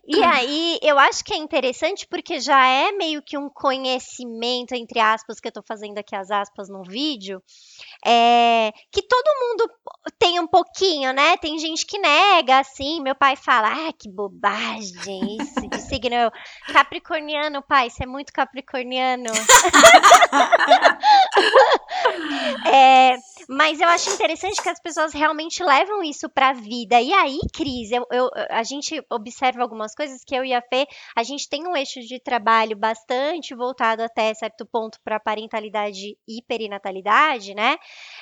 E 0.08 0.24
aí, 0.24 0.80
eu 0.82 1.00
acho 1.00 1.24
que 1.24 1.34
é 1.34 1.38
interessante 1.38 2.08
porque 2.08 2.40
já 2.40 2.66
é 2.68 2.92
meio 2.92 3.22
que 3.22 3.38
um 3.38 3.50
conhecimento, 3.50 4.74
entre 4.76 5.00
aspas, 5.00 5.40
que 5.40 5.48
eu 5.48 5.52
tô 5.52 5.64
fazendo 5.64 5.98
aqui 5.98 6.16
as 6.16 6.30
aspas 6.30 6.70
no 6.70 6.84
vídeo, 6.84 7.42
é... 8.06 8.72
que 8.92 9.02
todo 9.02 9.24
mundo 9.42 9.70
tem 10.20 10.40
um 10.40 10.48
pouquinho, 10.48 11.12
né? 11.12 11.38
Tem 11.38 11.58
gente 11.58 11.86
que 11.86 11.98
nega, 11.98 12.60
assim. 12.60 13.02
Meu 13.02 13.16
pai 13.16 13.36
fala, 13.36 13.70
ah, 13.70 13.94
que 13.94 14.10
bobagem 14.10 15.38
isso 15.40 15.68
de 15.70 15.82
signo. 15.82 16.32
Capricorniano, 16.72 17.62
pai, 17.64 17.90
você 17.90 18.04
é 18.04 18.08
muito 18.08 18.32
capricorniano. 18.32 19.23
é, 22.68 23.16
mas 23.48 23.80
eu 23.80 23.88
acho 23.88 24.10
interessante 24.10 24.62
que 24.62 24.70
as 24.70 24.82
pessoas 24.82 25.14
realmente 25.14 25.64
levam 25.64 26.04
isso 26.04 26.30
pra 26.30 26.54
vida. 26.54 27.00
E 27.00 27.14
aí, 27.14 27.40
Cris, 27.54 27.92
eu, 27.92 28.06
eu, 28.12 28.30
a 28.50 28.64
gente 28.64 29.02
observa 29.12 29.62
algumas 29.62 29.94
coisas 29.94 30.24
que 30.26 30.36
eu 30.36 30.44
e 30.44 30.54
a 30.54 30.62
Fê, 30.62 30.88
a 31.16 31.24
gente 31.24 31.50
tem 31.50 31.68
um 31.68 31.76
eixo 31.76 32.00
de 32.02 32.20
trabalho 32.20 32.78
bastante 32.78 33.56
voltado 33.56 34.04
até 34.04 34.34
certo 34.34 34.66
ponto 34.66 34.98
para 35.04 35.20
parentalidade 35.20 36.18
e 36.28 36.42
perinatalidade, 36.48 37.54
né? 37.54 37.78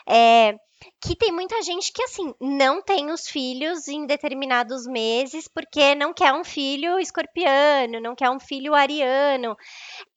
É, 0.07 0.55
que 0.99 1.15
tem 1.15 1.31
muita 1.31 1.61
gente 1.61 1.91
que, 1.91 2.03
assim, 2.03 2.33
não 2.39 2.81
tem 2.81 3.11
os 3.11 3.27
filhos 3.27 3.87
em 3.87 4.05
determinados 4.05 4.85
meses 4.87 5.47
porque 5.47 5.95
não 5.95 6.13
quer 6.13 6.33
um 6.33 6.43
filho 6.43 6.99
escorpiano, 6.99 7.99
não 7.99 8.15
quer 8.15 8.29
um 8.29 8.39
filho 8.39 8.73
ariano. 8.73 9.55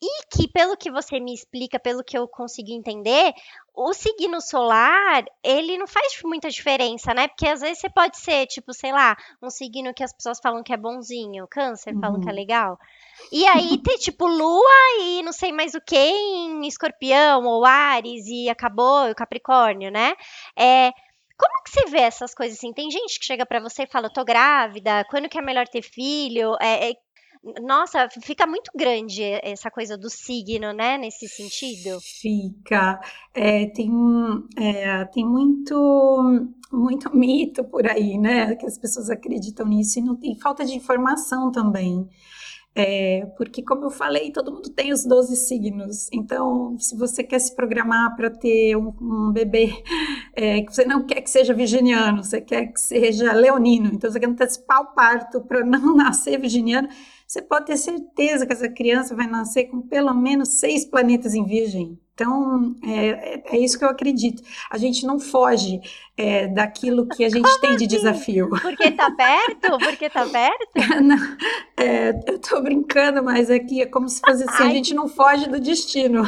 E 0.02 0.26
que, 0.30 0.48
pelo 0.48 0.76
que 0.76 0.90
você 0.90 1.20
me 1.20 1.34
explica, 1.34 1.78
pelo 1.78 2.04
que 2.04 2.16
eu 2.16 2.28
consigo 2.28 2.70
entender, 2.70 3.32
o 3.74 3.92
signo 3.92 4.40
solar, 4.40 5.24
ele 5.42 5.76
não 5.76 5.86
faz 5.86 6.20
muita 6.24 6.48
diferença, 6.48 7.12
né? 7.12 7.26
Porque 7.26 7.48
às 7.48 7.60
vezes 7.60 7.80
você 7.80 7.90
pode 7.90 8.16
ser, 8.18 8.46
tipo, 8.46 8.72
sei 8.72 8.92
lá, 8.92 9.16
um 9.42 9.50
signo 9.50 9.92
que 9.92 10.04
as 10.04 10.12
pessoas 10.12 10.38
falam 10.40 10.62
que 10.62 10.72
é 10.72 10.76
bonzinho, 10.76 11.48
câncer 11.50 11.92
uhum. 11.92 12.00
falam 12.00 12.20
que 12.20 12.28
é 12.28 12.30
uhum. 12.30 12.36
legal. 12.36 12.78
E 13.32 13.44
aí 13.46 13.76
tem, 13.82 13.98
tipo, 13.98 14.26
lua 14.28 15.00
e 15.00 15.22
não 15.24 15.32
sei 15.32 15.50
mais 15.50 15.74
o 15.74 15.80
que 15.80 15.96
em 15.96 16.66
escorpião 16.66 17.44
ou 17.44 17.64
Ares 17.64 18.26
e 18.28 18.48
acabou 18.48 19.10
o 19.10 19.14
Capricórnio, 19.14 19.90
né? 19.90 20.14
É, 20.56 20.92
como 21.36 21.62
que 21.64 21.70
você 21.70 21.86
vê 21.86 22.00
essas 22.00 22.32
coisas 22.32 22.56
assim? 22.56 22.72
Tem 22.72 22.88
gente 22.90 23.18
que 23.18 23.26
chega 23.26 23.44
para 23.44 23.58
você 23.58 23.82
e 23.82 23.90
fala, 23.90 24.06
eu 24.06 24.12
tô 24.12 24.24
grávida, 24.24 25.04
quando 25.10 25.28
que 25.28 25.38
é 25.38 25.42
melhor 25.42 25.66
ter 25.66 25.82
filho? 25.82 26.56
É, 26.60 26.90
é, 26.90 26.94
nossa, 27.62 28.08
fica 28.22 28.46
muito 28.46 28.70
grande 28.74 29.22
essa 29.42 29.70
coisa 29.70 29.96
do 29.98 30.08
signo, 30.08 30.72
né, 30.72 30.96
nesse 30.96 31.28
sentido? 31.28 32.00
Fica. 32.00 33.00
É, 33.34 33.66
tem, 33.66 33.90
é, 34.56 35.04
tem 35.06 35.26
muito, 35.26 36.48
muito 36.72 37.14
mito 37.14 37.62
por 37.64 37.86
aí, 37.86 38.16
né, 38.16 38.54
que 38.56 38.66
as 38.66 38.78
pessoas 38.78 39.10
acreditam 39.10 39.66
nisso 39.66 39.98
e, 39.98 40.02
não, 40.02 40.18
e 40.22 40.40
falta 40.40 40.64
de 40.64 40.74
informação 40.74 41.50
também. 41.52 42.08
É, 42.76 43.26
porque, 43.36 43.62
como 43.62 43.84
eu 43.84 43.90
falei, 43.90 44.32
todo 44.32 44.52
mundo 44.52 44.68
tem 44.70 44.92
os 44.92 45.04
12 45.04 45.36
signos. 45.36 46.08
Então, 46.12 46.76
se 46.78 46.96
você 46.96 47.22
quer 47.22 47.38
se 47.38 47.54
programar 47.54 48.16
para 48.16 48.28
ter 48.28 48.76
um, 48.76 48.92
um 49.00 49.32
bebê, 49.32 49.70
é, 50.34 50.60
que 50.62 50.74
você 50.74 50.84
não 50.84 51.06
quer 51.06 51.20
que 51.20 51.30
seja 51.30 51.54
virginiano, 51.54 52.24
você 52.24 52.40
quer 52.40 52.66
que 52.72 52.80
seja 52.80 53.32
leonino, 53.32 53.90
então 53.92 54.10
você 54.10 54.18
quer 54.18 54.28
antecipar 54.28 54.80
o 54.82 54.94
parto 54.94 55.40
para 55.42 55.62
não 55.64 55.94
nascer 55.94 56.40
virginiano, 56.40 56.88
você 57.26 57.40
pode 57.40 57.66
ter 57.66 57.76
certeza 57.76 58.44
que 58.44 58.52
essa 58.52 58.68
criança 58.68 59.14
vai 59.14 59.28
nascer 59.28 59.64
com 59.66 59.80
pelo 59.80 60.12
menos 60.12 60.58
seis 60.58 60.84
planetas 60.84 61.34
em 61.34 61.44
Virgem. 61.44 61.98
Então, 62.14 62.76
é, 62.84 63.42
é, 63.56 63.58
isso 63.58 63.76
que 63.76 63.84
eu 63.84 63.88
acredito. 63.88 64.40
A 64.70 64.78
gente 64.78 65.04
não 65.04 65.18
foge 65.18 65.80
é, 66.16 66.46
daquilo 66.46 67.08
que 67.08 67.24
a 67.24 67.28
gente 67.28 67.42
Como 67.42 67.60
tem 67.60 67.76
de 67.76 67.86
assim? 67.86 67.96
desafio. 67.96 68.50
Porque 68.62 68.88
tá 68.92 69.10
perto? 69.10 69.78
Porque 69.78 70.08
tá 70.08 70.24
perto? 70.24 70.68
não, 71.02 71.16
é, 71.76 72.10
eu 72.28 72.38
tô 72.38 72.62
brincando, 72.62 73.20
mas 73.20 73.50
aqui 73.50 73.82
é 73.82 73.86
como 73.86 74.08
se 74.08 74.20
fosse 74.20 74.44
assim, 74.44 74.62
Ai. 74.62 74.68
a 74.68 74.72
gente 74.72 74.94
não 74.94 75.08
foge 75.08 75.48
do 75.48 75.58
destino. 75.58 76.22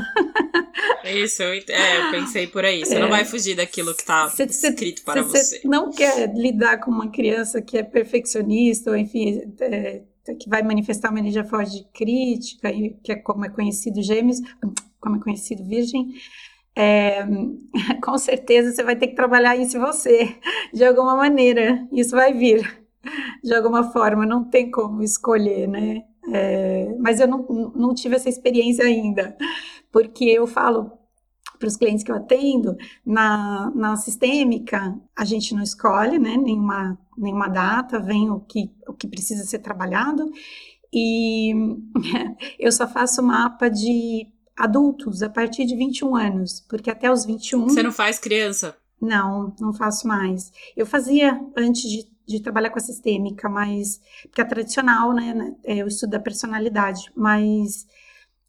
Isso, 1.04 1.44
eu, 1.44 1.52
é, 1.68 1.98
eu 1.98 2.10
pensei 2.10 2.48
por 2.48 2.64
aí. 2.64 2.84
Você 2.84 2.98
não 2.98 3.06
é. 3.06 3.10
vai 3.10 3.24
fugir 3.24 3.54
daquilo 3.54 3.94
que 3.94 4.04
tá 4.04 4.28
cê, 4.30 4.42
escrito 4.42 5.04
para 5.04 5.22
cê, 5.22 5.28
você. 5.28 5.58
Você 5.60 5.68
não 5.68 5.92
quer 5.92 6.34
lidar 6.34 6.78
com 6.78 6.90
uma 6.90 7.12
criança 7.12 7.62
que 7.62 7.78
é 7.78 7.84
perfeccionista, 7.84 8.90
ou 8.90 8.96
enfim, 8.96 9.40
é, 9.60 10.02
que 10.34 10.48
vai 10.48 10.64
manifestar 10.64 11.10
uma 11.10 11.20
energia 11.20 11.44
forte 11.44 11.78
de 11.78 11.86
crítica, 11.94 12.72
que 13.04 13.12
é 13.12 13.16
como 13.16 13.44
é 13.44 13.48
conhecido 13.48 14.02
Gêmeos, 14.02 14.40
como 15.00 15.16
é 15.16 15.20
conhecido 15.20 15.64
Virgem, 15.64 16.14
é, 16.74 17.24
com 18.04 18.18
certeza 18.18 18.72
você 18.72 18.82
vai 18.82 18.96
ter 18.96 19.08
que 19.08 19.14
trabalhar 19.14 19.56
isso 19.56 19.76
em 19.76 19.80
você, 19.80 20.36
de 20.72 20.84
alguma 20.84 21.16
maneira, 21.16 21.86
isso 21.92 22.14
vai 22.14 22.32
vir, 22.34 22.86
de 23.42 23.54
alguma 23.54 23.90
forma, 23.92 24.26
não 24.26 24.44
tem 24.44 24.70
como 24.70 25.02
escolher, 25.02 25.66
né? 25.66 26.02
É, 26.32 26.94
mas 26.98 27.20
eu 27.20 27.28
não, 27.28 27.72
não 27.74 27.94
tive 27.94 28.16
essa 28.16 28.28
experiência 28.28 28.84
ainda, 28.84 29.36
porque 29.92 30.24
eu 30.24 30.46
falo 30.46 30.92
para 31.58 31.68
os 31.68 31.76
clientes 31.76 32.04
que 32.04 32.10
eu 32.10 32.16
atendo, 32.16 32.76
na, 33.04 33.70
na 33.74 33.96
sistêmica, 33.96 34.94
a 35.16 35.24
gente 35.24 35.54
não 35.54 35.62
escolhe 35.62 36.18
né, 36.18 36.36
nenhuma, 36.36 36.98
nenhuma 37.16 37.48
data, 37.48 37.98
vem 37.98 38.30
o 38.30 38.40
que, 38.40 38.70
o 38.86 38.92
que 38.92 39.06
precisa 39.06 39.44
ser 39.44 39.60
trabalhado, 39.60 40.30
e 40.92 41.54
eu 42.58 42.70
só 42.70 42.86
faço 42.86 43.22
mapa 43.22 43.68
de 43.68 44.26
adultos 44.56 45.22
a 45.22 45.28
partir 45.28 45.66
de 45.66 45.76
21 45.76 46.16
anos, 46.16 46.64
porque 46.68 46.90
até 46.90 47.10
os 47.10 47.24
21. 47.24 47.68
Você 47.68 47.82
não 47.82 47.92
faz 47.92 48.18
criança? 48.18 48.76
Não, 49.00 49.54
não 49.60 49.72
faço 49.72 50.08
mais. 50.08 50.50
Eu 50.76 50.86
fazia 50.86 51.38
antes 51.56 51.82
de, 51.82 52.08
de 52.26 52.40
trabalhar 52.40 52.70
com 52.70 52.78
a 52.78 52.82
sistêmica, 52.82 53.48
mas. 53.48 54.00
Porque 54.22 54.40
é 54.40 54.44
tradicional, 54.44 55.12
né? 55.12 55.34
né 55.34 55.54
é 55.64 55.84
o 55.84 55.88
estudo 55.88 56.10
da 56.10 56.20
personalidade, 56.20 57.10
mas 57.14 57.86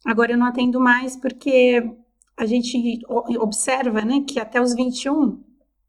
agora 0.04 0.32
eu 0.32 0.38
não 0.38 0.46
atendo 0.46 0.80
mais 0.80 1.16
porque 1.16 1.82
a 2.36 2.46
gente 2.46 3.00
observa 3.08 4.00
né, 4.02 4.22
que 4.26 4.38
até 4.38 4.60
os 4.60 4.72
21 4.72 5.42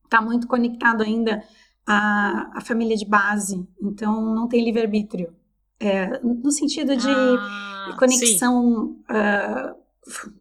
está 0.03 0.19
muito 0.19 0.47
conectado 0.47 1.03
ainda 1.03 1.43
à, 1.85 2.57
à, 2.57 2.61
família 2.61 2.97
de 2.97 3.05
base, 3.05 3.67
então 3.79 4.33
não 4.33 4.47
tem 4.47 4.63
livre-arbítrio. 4.65 5.33
É, 5.79 6.19
no 6.21 6.51
sentido 6.51 6.95
de 6.97 7.07
ah, 7.07 7.95
conexão, 7.97 8.97
uh, 9.09 9.78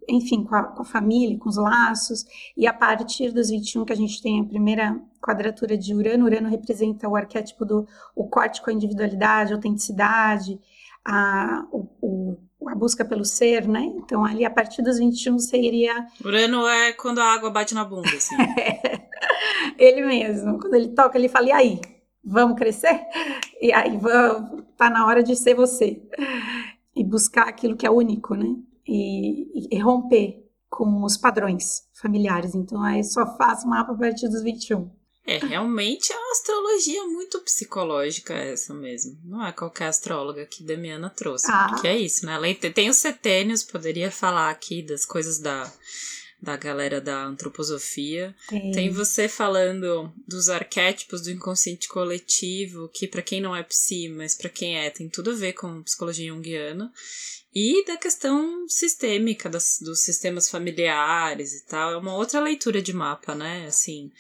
enfim, 0.09 0.45
com 0.45 0.55
a, 0.55 0.63
com 0.65 0.83
a, 0.83 0.85
família, 0.85 1.39
com 1.39 1.49
os 1.49 1.57
laços, 1.57 2.25
e 2.57 2.67
a 2.67 2.73
partir 2.73 3.33
dos 3.33 3.51
21 3.51 3.85
que 3.85 3.93
a 3.93 3.97
gente 3.97 4.23
tem 4.23 4.41
a 4.41 4.45
primeira 4.45 5.01
quadratura 5.21 5.77
de 5.77 5.95
Urano, 5.95 6.25
Urano 6.25 6.49
representa 6.49 7.09
o 7.09 7.17
arquétipo 7.17 7.65
do 7.65 7.87
o 8.15 8.29
corte 8.29 8.63
com 8.63 8.71
a 8.71 8.73
individualidade, 8.73 9.53
a 9.53 9.57
autenticidade, 9.57 10.59
a, 11.05 11.67
o, 11.71 11.89
o 12.01 12.39
a 12.67 12.75
busca 12.75 13.05
pelo 13.05 13.25
ser, 13.25 13.67
né? 13.67 13.81
Então, 13.97 14.25
ali 14.25 14.45
a 14.45 14.51
partir 14.51 14.83
dos 14.83 14.99
21 14.99 15.39
você 15.39 15.57
iria. 15.57 16.07
Urano 16.25 16.67
é 16.67 16.93
quando 16.93 17.21
a 17.21 17.33
água 17.33 17.51
bate 17.51 17.75
na 17.75 17.85
bunda, 17.85 18.09
assim. 18.09 18.37
ele 19.79 20.05
mesmo. 20.05 20.59
Quando 20.59 20.75
ele 20.75 20.89
toca, 20.89 21.17
ele 21.17 21.29
fala: 21.29 21.47
e 21.47 21.53
aí? 21.53 21.81
Vamos 22.23 22.59
crescer? 22.59 23.01
E 23.61 23.73
aí, 23.73 23.97
vamos, 23.97 24.65
tá 24.77 24.91
na 24.91 25.07
hora 25.07 25.23
de 25.23 25.35
ser 25.35 25.55
você. 25.55 26.03
E 26.95 27.05
buscar 27.05 27.49
aquilo 27.49 27.77
que 27.77 27.87
é 27.87 27.91
único, 27.91 28.35
né? 28.35 28.55
E, 28.89 29.77
e 29.77 29.79
romper 29.81 30.49
com 30.71 31.05
os 31.05 31.17
padrões 31.17 31.83
familiares. 32.01 32.55
Então, 32.55 32.83
aí 32.83 33.05
só 33.05 33.37
faz 33.37 33.65
mapa 33.65 33.93
a 33.93 33.97
partir 33.97 34.29
dos 34.29 34.43
21. 34.43 34.91
É, 35.27 35.37
realmente 35.37 36.11
é 36.11 36.17
uma 36.17 36.33
astrologia 36.33 37.05
muito 37.05 37.39
psicológica 37.41 38.33
essa 38.33 38.73
mesmo. 38.73 39.19
Não 39.23 39.45
é 39.45 39.53
qualquer 39.53 39.89
astróloga 39.89 40.47
que 40.47 40.65
Damiana 40.65 41.11
trouxe. 41.11 41.51
Ah. 41.51 41.67
Porque 41.69 41.87
é 41.87 41.99
isso, 41.99 42.25
né? 42.25 42.33
Além 42.33 42.55
tem 42.55 42.89
os 42.89 42.97
setênios, 42.97 43.63
poderia 43.63 44.11
falar 44.11 44.49
aqui 44.49 44.83
das 44.83 45.05
coisas 45.05 45.39
da, 45.39 45.71
da 46.41 46.57
galera 46.57 47.01
da 47.01 47.25
antroposofia. 47.25 48.35
Tem. 48.49 48.73
tem 48.73 48.91
você 48.91 49.29
falando 49.29 50.13
dos 50.27 50.49
arquétipos 50.49 51.23
do 51.23 51.31
inconsciente 51.31 51.89
coletivo, 51.89 52.89
que 52.89 53.09
para 53.09 53.23
quem 53.23 53.41
não 53.41 53.55
é 53.55 53.63
psi, 53.63 54.09
mas 54.09 54.35
para 54.35 54.49
quem 54.49 54.79
é, 54.79 54.89
tem 54.89 55.09
tudo 55.09 55.31
a 55.31 55.35
ver 55.35 55.55
com 55.55 55.83
psicologia 55.83 56.29
junguiana. 56.29 56.93
E 57.55 57.85
da 57.85 57.97
questão 57.97 58.69
sistêmica 58.69 59.49
das, 59.49 59.79
dos 59.81 60.01
sistemas 60.01 60.49
familiares 60.49 61.55
e 61.55 61.67
tal. 61.67 61.93
É 61.93 61.97
uma 61.97 62.15
outra 62.15 62.41
leitura 62.41 62.81
de 62.81 62.93
mapa, 62.93 63.35
né? 63.35 63.67
Assim, 63.67 64.13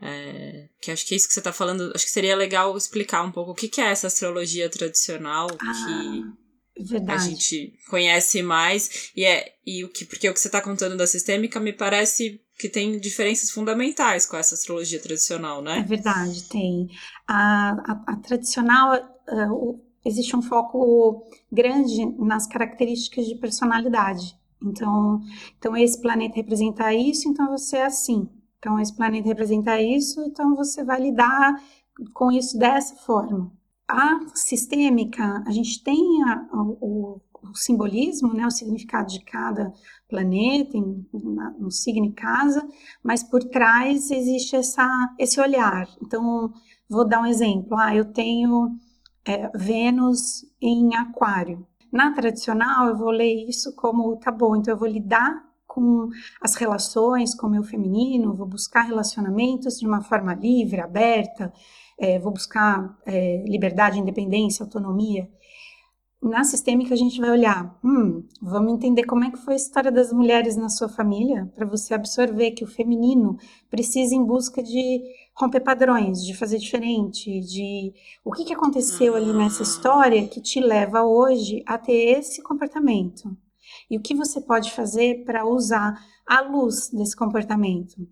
é, 0.00 0.68
que 0.80 0.90
acho 0.90 1.06
que 1.06 1.14
é 1.14 1.16
isso 1.16 1.28
que 1.28 1.34
você 1.34 1.40
está 1.40 1.52
falando. 1.52 1.92
Acho 1.94 2.04
que 2.04 2.10
seria 2.10 2.34
legal 2.34 2.76
explicar 2.76 3.22
um 3.22 3.30
pouco 3.30 3.52
o 3.52 3.54
que, 3.54 3.68
que 3.68 3.80
é 3.80 3.90
essa 3.90 4.08
astrologia 4.08 4.68
tradicional 4.68 5.46
ah, 5.52 5.56
que 5.56 6.49
verdade. 6.82 7.24
a 7.24 7.28
gente 7.28 7.74
conhece 7.88 8.42
mais. 8.42 9.10
E, 9.16 9.24
é, 9.24 9.54
e 9.66 9.84
o 9.84 9.88
que, 9.88 10.04
porque 10.04 10.28
o 10.28 10.34
que 10.34 10.40
você 10.40 10.48
está 10.48 10.60
contando 10.60 10.96
da 10.96 11.06
sistêmica 11.06 11.60
me 11.60 11.72
parece 11.72 12.40
que 12.58 12.68
tem 12.68 12.98
diferenças 12.98 13.50
fundamentais 13.50 14.26
com 14.26 14.36
essa 14.36 14.54
astrologia 14.54 15.00
tradicional, 15.00 15.62
né? 15.62 15.78
É 15.78 15.82
verdade, 15.82 16.44
tem. 16.48 16.88
A, 17.26 17.70
a, 17.70 18.12
a 18.12 18.16
tradicional, 18.16 18.96
uh, 18.96 19.80
existe 20.04 20.36
um 20.36 20.42
foco 20.42 21.26
grande 21.50 22.04
nas 22.18 22.46
características 22.46 23.26
de 23.26 23.36
personalidade. 23.36 24.38
Então, 24.62 25.20
então 25.58 25.76
esse 25.76 26.00
planeta 26.00 26.36
representa 26.36 26.92
isso, 26.92 27.28
então 27.28 27.50
você 27.50 27.78
é 27.78 27.86
assim. 27.86 28.28
Então, 28.58 28.78
esse 28.78 28.94
planeta 28.94 29.26
representa 29.26 29.80
isso, 29.80 30.20
então 30.22 30.54
você 30.54 30.84
vai 30.84 31.00
lidar 31.00 31.54
com 32.12 32.30
isso 32.30 32.58
dessa 32.58 32.94
forma. 32.96 33.50
A 33.92 34.20
sistêmica, 34.36 35.42
a 35.44 35.50
gente 35.50 35.82
tem 35.82 36.22
a, 36.22 36.46
o, 36.52 37.20
o, 37.42 37.54
simbolismo, 37.56 38.32
né, 38.32 38.46
o 38.46 38.50
significado 38.50 39.12
de 39.12 39.24
cada 39.24 39.72
planeta, 40.08 40.76
em, 40.76 41.04
na, 41.12 41.50
no 41.58 41.72
signo 41.72 42.06
e 42.06 42.12
casa, 42.12 42.64
mas 43.02 43.24
por 43.24 43.42
trás 43.42 44.12
existe 44.12 44.54
essa, 44.54 44.86
esse 45.18 45.40
olhar. 45.40 45.88
Então, 46.00 46.52
vou 46.88 47.04
dar 47.04 47.20
um 47.20 47.26
exemplo. 47.26 47.76
Ah, 47.76 47.92
eu 47.92 48.04
tenho 48.04 48.76
é, 49.24 49.50
Vênus 49.56 50.44
em 50.62 50.94
Aquário. 50.94 51.66
Na 51.92 52.12
tradicional, 52.12 52.86
eu 52.86 52.96
vou 52.96 53.10
ler 53.10 53.48
isso 53.48 53.74
como, 53.74 54.16
tá 54.18 54.30
bom, 54.30 54.54
então 54.54 54.72
eu 54.72 54.78
vou 54.78 54.88
lidar 54.88 55.50
com 55.66 56.08
as 56.40 56.54
relações 56.54 57.34
com 57.34 57.46
o 57.46 57.50
meu 57.50 57.62
feminino, 57.62 58.34
vou 58.34 58.46
buscar 58.46 58.82
relacionamentos 58.82 59.78
de 59.78 59.86
uma 59.86 60.00
forma 60.00 60.34
livre, 60.34 60.80
aberta, 60.80 61.52
é, 62.00 62.18
vou 62.18 62.32
buscar 62.32 62.98
é, 63.04 63.44
liberdade, 63.46 64.00
independência, 64.00 64.64
autonomia. 64.64 65.28
Na 66.22 66.44
sistêmica 66.44 66.94
a 66.94 66.96
gente 66.96 67.20
vai 67.20 67.30
olhar, 67.30 67.78
hum, 67.84 68.24
vamos 68.42 68.72
entender 68.72 69.04
como 69.04 69.24
é 69.24 69.30
que 69.30 69.38
foi 69.38 69.54
a 69.54 69.56
história 69.56 69.92
das 69.92 70.12
mulheres 70.12 70.56
na 70.56 70.68
sua 70.68 70.88
família, 70.88 71.50
para 71.54 71.66
você 71.66 71.94
absorver 71.94 72.50
que 72.52 72.64
o 72.64 72.66
feminino 72.66 73.38
precisa 73.70 74.14
em 74.14 74.24
busca 74.24 74.62
de 74.62 75.02
romper 75.34 75.60
padrões, 75.60 76.24
de 76.24 76.34
fazer 76.34 76.58
diferente, 76.58 77.40
de 77.40 77.94
o 78.24 78.32
que, 78.32 78.44
que 78.44 78.52
aconteceu 78.52 79.14
ali 79.14 79.32
nessa 79.32 79.62
história 79.62 80.26
que 80.26 80.40
te 80.40 80.60
leva 80.60 81.02
hoje 81.02 81.62
a 81.66 81.78
ter 81.78 82.18
esse 82.18 82.42
comportamento. 82.42 83.34
E 83.90 83.96
o 83.96 84.00
que 84.00 84.14
você 84.14 84.40
pode 84.40 84.72
fazer 84.72 85.24
para 85.24 85.46
usar 85.46 85.94
a 86.26 86.40
luz 86.42 86.90
desse 86.90 87.16
comportamento? 87.16 88.06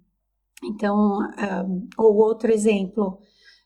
Então, 0.62 1.20
um, 1.66 1.88
ou 1.96 2.16
outro 2.16 2.51
exemplo, 2.51 3.18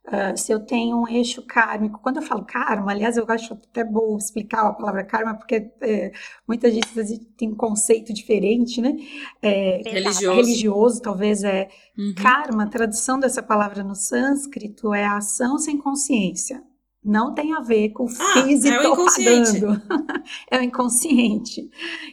uh, 0.06 0.36
se 0.36 0.52
eu 0.52 0.60
tenho 0.60 0.98
um 0.98 1.08
eixo 1.08 1.42
kármico, 1.46 2.00
quando 2.02 2.16
eu 2.16 2.22
falo 2.22 2.44
karma, 2.44 2.92
aliás, 2.92 3.16
eu 3.16 3.24
acho 3.28 3.54
até 3.54 3.84
bom 3.84 4.16
explicar 4.16 4.66
a 4.66 4.72
palavra 4.72 5.04
karma, 5.04 5.34
porque 5.34 5.70
é, 5.80 6.12
muita 6.46 6.70
gente 6.70 6.88
tem 7.36 7.50
um 7.50 7.56
conceito 7.56 8.12
diferente, 8.12 8.80
né? 8.80 8.96
É, 9.40 9.82
religioso. 9.84 10.36
religioso, 10.36 11.02
talvez 11.02 11.44
é. 11.44 11.68
Uhum. 11.98 12.14
Karma, 12.16 12.64
a 12.64 12.68
tradução 12.68 13.18
dessa 13.18 13.42
palavra 13.42 13.82
no 13.82 13.94
sânscrito 13.94 14.94
é 14.94 15.04
ação 15.04 15.58
sem 15.58 15.78
consciência 15.78 16.62
não 17.04 17.34
tem 17.34 17.52
a 17.52 17.60
ver 17.60 17.90
com 17.90 18.04
ah, 18.04 18.42
físico 18.44 18.74
é 18.74 18.82
pagando. 18.82 19.82
é 20.50 20.58
o 20.58 20.62
inconsciente. 20.62 21.68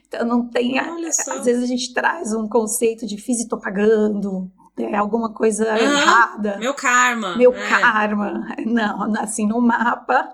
Então 0.08 0.25
não 0.25 0.47
tem. 0.49 0.80
Às 0.80 1.45
vezes 1.45 1.63
a 1.63 1.67
gente 1.67 1.93
traz 1.93 2.34
um 2.34 2.47
conceito 2.47 3.06
de 3.06 3.17
físico 3.17 3.60
pagando, 3.60 4.52
é 4.84 4.96
alguma 4.96 5.34
coisa 5.34 5.70
uhum, 5.72 5.78
errada. 5.78 6.58
Meu 6.58 6.74
karma. 6.74 7.36
Meu 7.36 7.54
é. 7.54 7.70
karma. 7.70 8.56
Não, 8.65 9.13
assim, 9.22 9.48
no 9.48 9.62
mapa, 9.62 10.34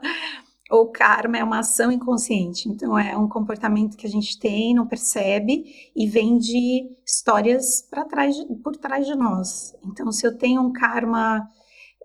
o 0.71 0.87
karma 0.87 1.37
é 1.37 1.43
uma 1.43 1.59
ação 1.59 1.91
inconsciente. 1.91 2.69
Então 2.69 2.97
é 2.97 3.17
um 3.17 3.27
comportamento 3.27 3.97
que 3.97 4.07
a 4.07 4.09
gente 4.09 4.39
tem, 4.39 4.73
não 4.73 4.87
percebe 4.87 5.63
e 5.95 6.07
vem 6.07 6.37
de 6.37 6.89
histórias 7.05 7.81
para 7.89 8.05
trás, 8.05 8.35
por 8.63 8.75
trás 8.75 9.05
de 9.05 9.15
nós. 9.15 9.75
Então, 9.83 10.11
se 10.11 10.25
eu 10.25 10.37
tenho 10.37 10.61
um 10.61 10.71
karma 10.71 11.47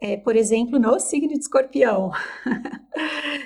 é, 0.00 0.16
por 0.16 0.34
exemplo, 0.34 0.78
no 0.78 0.98
signo 0.98 1.28
de 1.28 1.40
escorpião. 1.40 2.10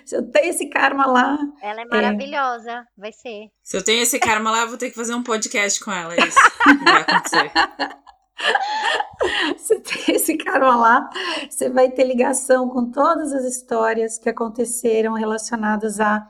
Se 0.07 0.17
eu 0.17 0.31
tenho 0.31 0.51
esse 0.51 0.67
karma 0.69 1.07
lá. 1.07 1.39
Ela 1.63 1.83
é 1.83 1.85
maravilhosa, 1.85 2.71
é... 2.71 2.85
vai 2.97 3.13
ser. 3.13 3.51
Se 3.63 3.77
eu 3.77 3.83
tenho 3.83 4.03
esse 4.03 4.19
karma 4.19 4.51
lá, 4.51 4.61
eu 4.63 4.69
vou 4.69 4.79
ter 4.79 4.91
que 4.91 4.97
fazer 4.97 5.15
um 5.15 5.23
podcast 5.23 5.83
com 5.83 5.91
ela. 5.91 6.15
É 6.15 6.19
isso 6.19 6.39
vai 6.85 7.03
acontecer. 7.03 7.51
Você 9.57 9.81
tem 9.81 10.17
esse 10.17 10.37
karma 10.37 10.77
lá, 10.77 11.11
você 11.49 11.71
vai 11.71 11.91
ter 11.91 12.05
ligação 12.05 12.69
com 12.69 12.91
todas 12.91 13.33
as 13.33 13.45
histórias 13.45 14.19
que 14.19 14.29
aconteceram 14.29 15.15
relacionadas 15.15 15.99
a 15.99 16.29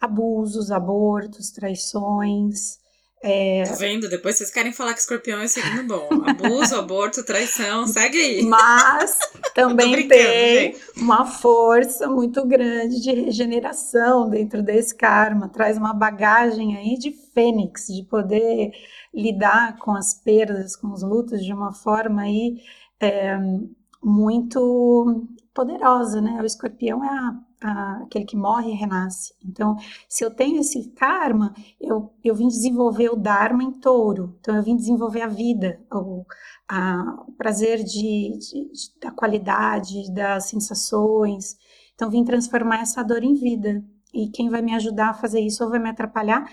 abusos, 0.00 0.70
abortos, 0.70 1.50
traições, 1.50 2.78
É... 3.22 3.64
Tá 3.64 3.74
vendo? 3.74 4.08
Depois 4.08 4.36
vocês 4.36 4.50
querem 4.50 4.72
falar 4.72 4.92
que 4.92 5.00
escorpião 5.00 5.40
é 5.40 5.48
signo 5.48 5.84
bom. 5.84 6.08
Abuso, 6.26 6.76
aborto, 6.78 7.24
traição, 7.24 7.86
segue 7.86 8.18
aí. 8.18 8.42
Mas 8.42 9.18
também 9.54 10.06
tem 10.06 10.76
uma 10.96 11.24
força 11.24 12.08
muito 12.08 12.46
grande 12.46 13.00
de 13.00 13.12
regeneração 13.12 14.28
dentro 14.28 14.62
desse 14.62 14.94
karma. 14.94 15.48
Traz 15.48 15.78
uma 15.78 15.94
bagagem 15.94 16.76
aí 16.76 16.96
de 16.98 17.10
fênix, 17.34 17.86
de 17.86 18.02
poder 18.04 18.70
lidar 19.14 19.76
com 19.78 19.92
as 19.92 20.14
perdas, 20.14 20.76
com 20.76 20.92
os 20.92 21.02
lutos 21.02 21.44
de 21.44 21.52
uma 21.52 21.72
forma 21.72 22.22
aí 22.22 22.60
é, 23.00 23.36
muito 24.02 25.26
poderosa, 25.54 26.20
né? 26.20 26.38
O 26.42 26.44
escorpião 26.44 27.02
é 27.02 27.08
a 27.08 27.34
aquele 28.02 28.24
que 28.24 28.36
morre 28.36 28.72
renasce. 28.72 29.34
Então, 29.44 29.76
se 30.08 30.24
eu 30.24 30.30
tenho 30.30 30.60
esse 30.60 30.90
karma, 30.90 31.54
eu, 31.80 32.12
eu 32.22 32.34
vim 32.34 32.48
desenvolver 32.48 33.10
o 33.10 33.16
Dharma 33.16 33.62
em 33.64 33.72
touro. 33.72 34.36
Então, 34.40 34.56
eu 34.56 34.62
vim 34.62 34.76
desenvolver 34.76 35.22
a 35.22 35.26
vida, 35.26 35.80
o, 35.92 36.24
a, 36.68 37.24
o 37.26 37.32
prazer 37.32 37.82
de, 37.82 38.38
de, 38.38 38.72
de, 38.72 39.00
da 39.00 39.10
qualidade, 39.10 40.12
das 40.12 40.48
sensações. 40.48 41.56
Então, 41.94 42.10
vim 42.10 42.24
transformar 42.24 42.80
essa 42.80 43.02
dor 43.02 43.22
em 43.22 43.34
vida. 43.34 43.82
E 44.12 44.28
quem 44.28 44.48
vai 44.48 44.62
me 44.62 44.74
ajudar 44.74 45.10
a 45.10 45.14
fazer 45.14 45.40
isso 45.40 45.62
ou 45.64 45.70
vai 45.70 45.78
me 45.78 45.90
atrapalhar, 45.90 46.50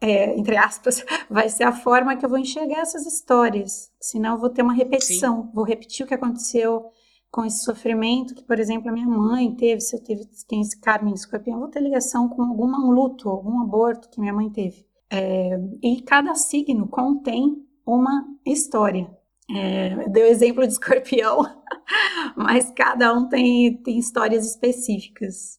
é, 0.00 0.38
entre 0.38 0.56
aspas, 0.56 1.04
vai 1.30 1.48
ser 1.48 1.64
a 1.64 1.72
forma 1.72 2.16
que 2.16 2.24
eu 2.24 2.28
vou 2.28 2.38
enxergar 2.38 2.80
essas 2.80 3.06
histórias. 3.06 3.90
Senão, 4.00 4.34
eu 4.34 4.40
vou 4.40 4.50
ter 4.50 4.62
uma 4.62 4.74
repetição. 4.74 5.42
Sim. 5.42 5.50
Vou 5.54 5.64
repetir 5.64 6.04
o 6.04 6.08
que 6.08 6.14
aconteceu 6.14 6.90
com 7.34 7.44
esse 7.44 7.64
sofrimento 7.64 8.32
que, 8.32 8.44
por 8.44 8.60
exemplo, 8.60 8.88
a 8.88 8.92
minha 8.92 9.08
mãe 9.08 9.52
teve, 9.56 9.80
se 9.80 9.96
eu 9.96 10.00
teve, 10.00 10.24
tem 10.46 10.60
esse 10.60 10.80
karma 10.80 11.10
em 11.10 11.14
escorpião, 11.14 11.58
vou 11.58 11.68
ter 11.68 11.80
ligação 11.80 12.28
com 12.28 12.44
algum 12.44 12.92
luto, 12.92 13.28
algum 13.28 13.60
aborto 13.60 14.08
que 14.08 14.20
minha 14.20 14.32
mãe 14.32 14.48
teve. 14.48 14.86
É, 15.10 15.58
e 15.82 16.00
cada 16.02 16.36
signo 16.36 16.86
contém 16.86 17.56
uma 17.84 18.24
história. 18.46 19.10
É, 19.50 20.08
deu 20.10 20.26
exemplo 20.26 20.64
de 20.64 20.74
escorpião, 20.74 21.40
mas 22.38 22.70
cada 22.70 23.12
um 23.12 23.28
tem, 23.28 23.82
tem 23.82 23.98
histórias 23.98 24.46
específicas. 24.46 25.58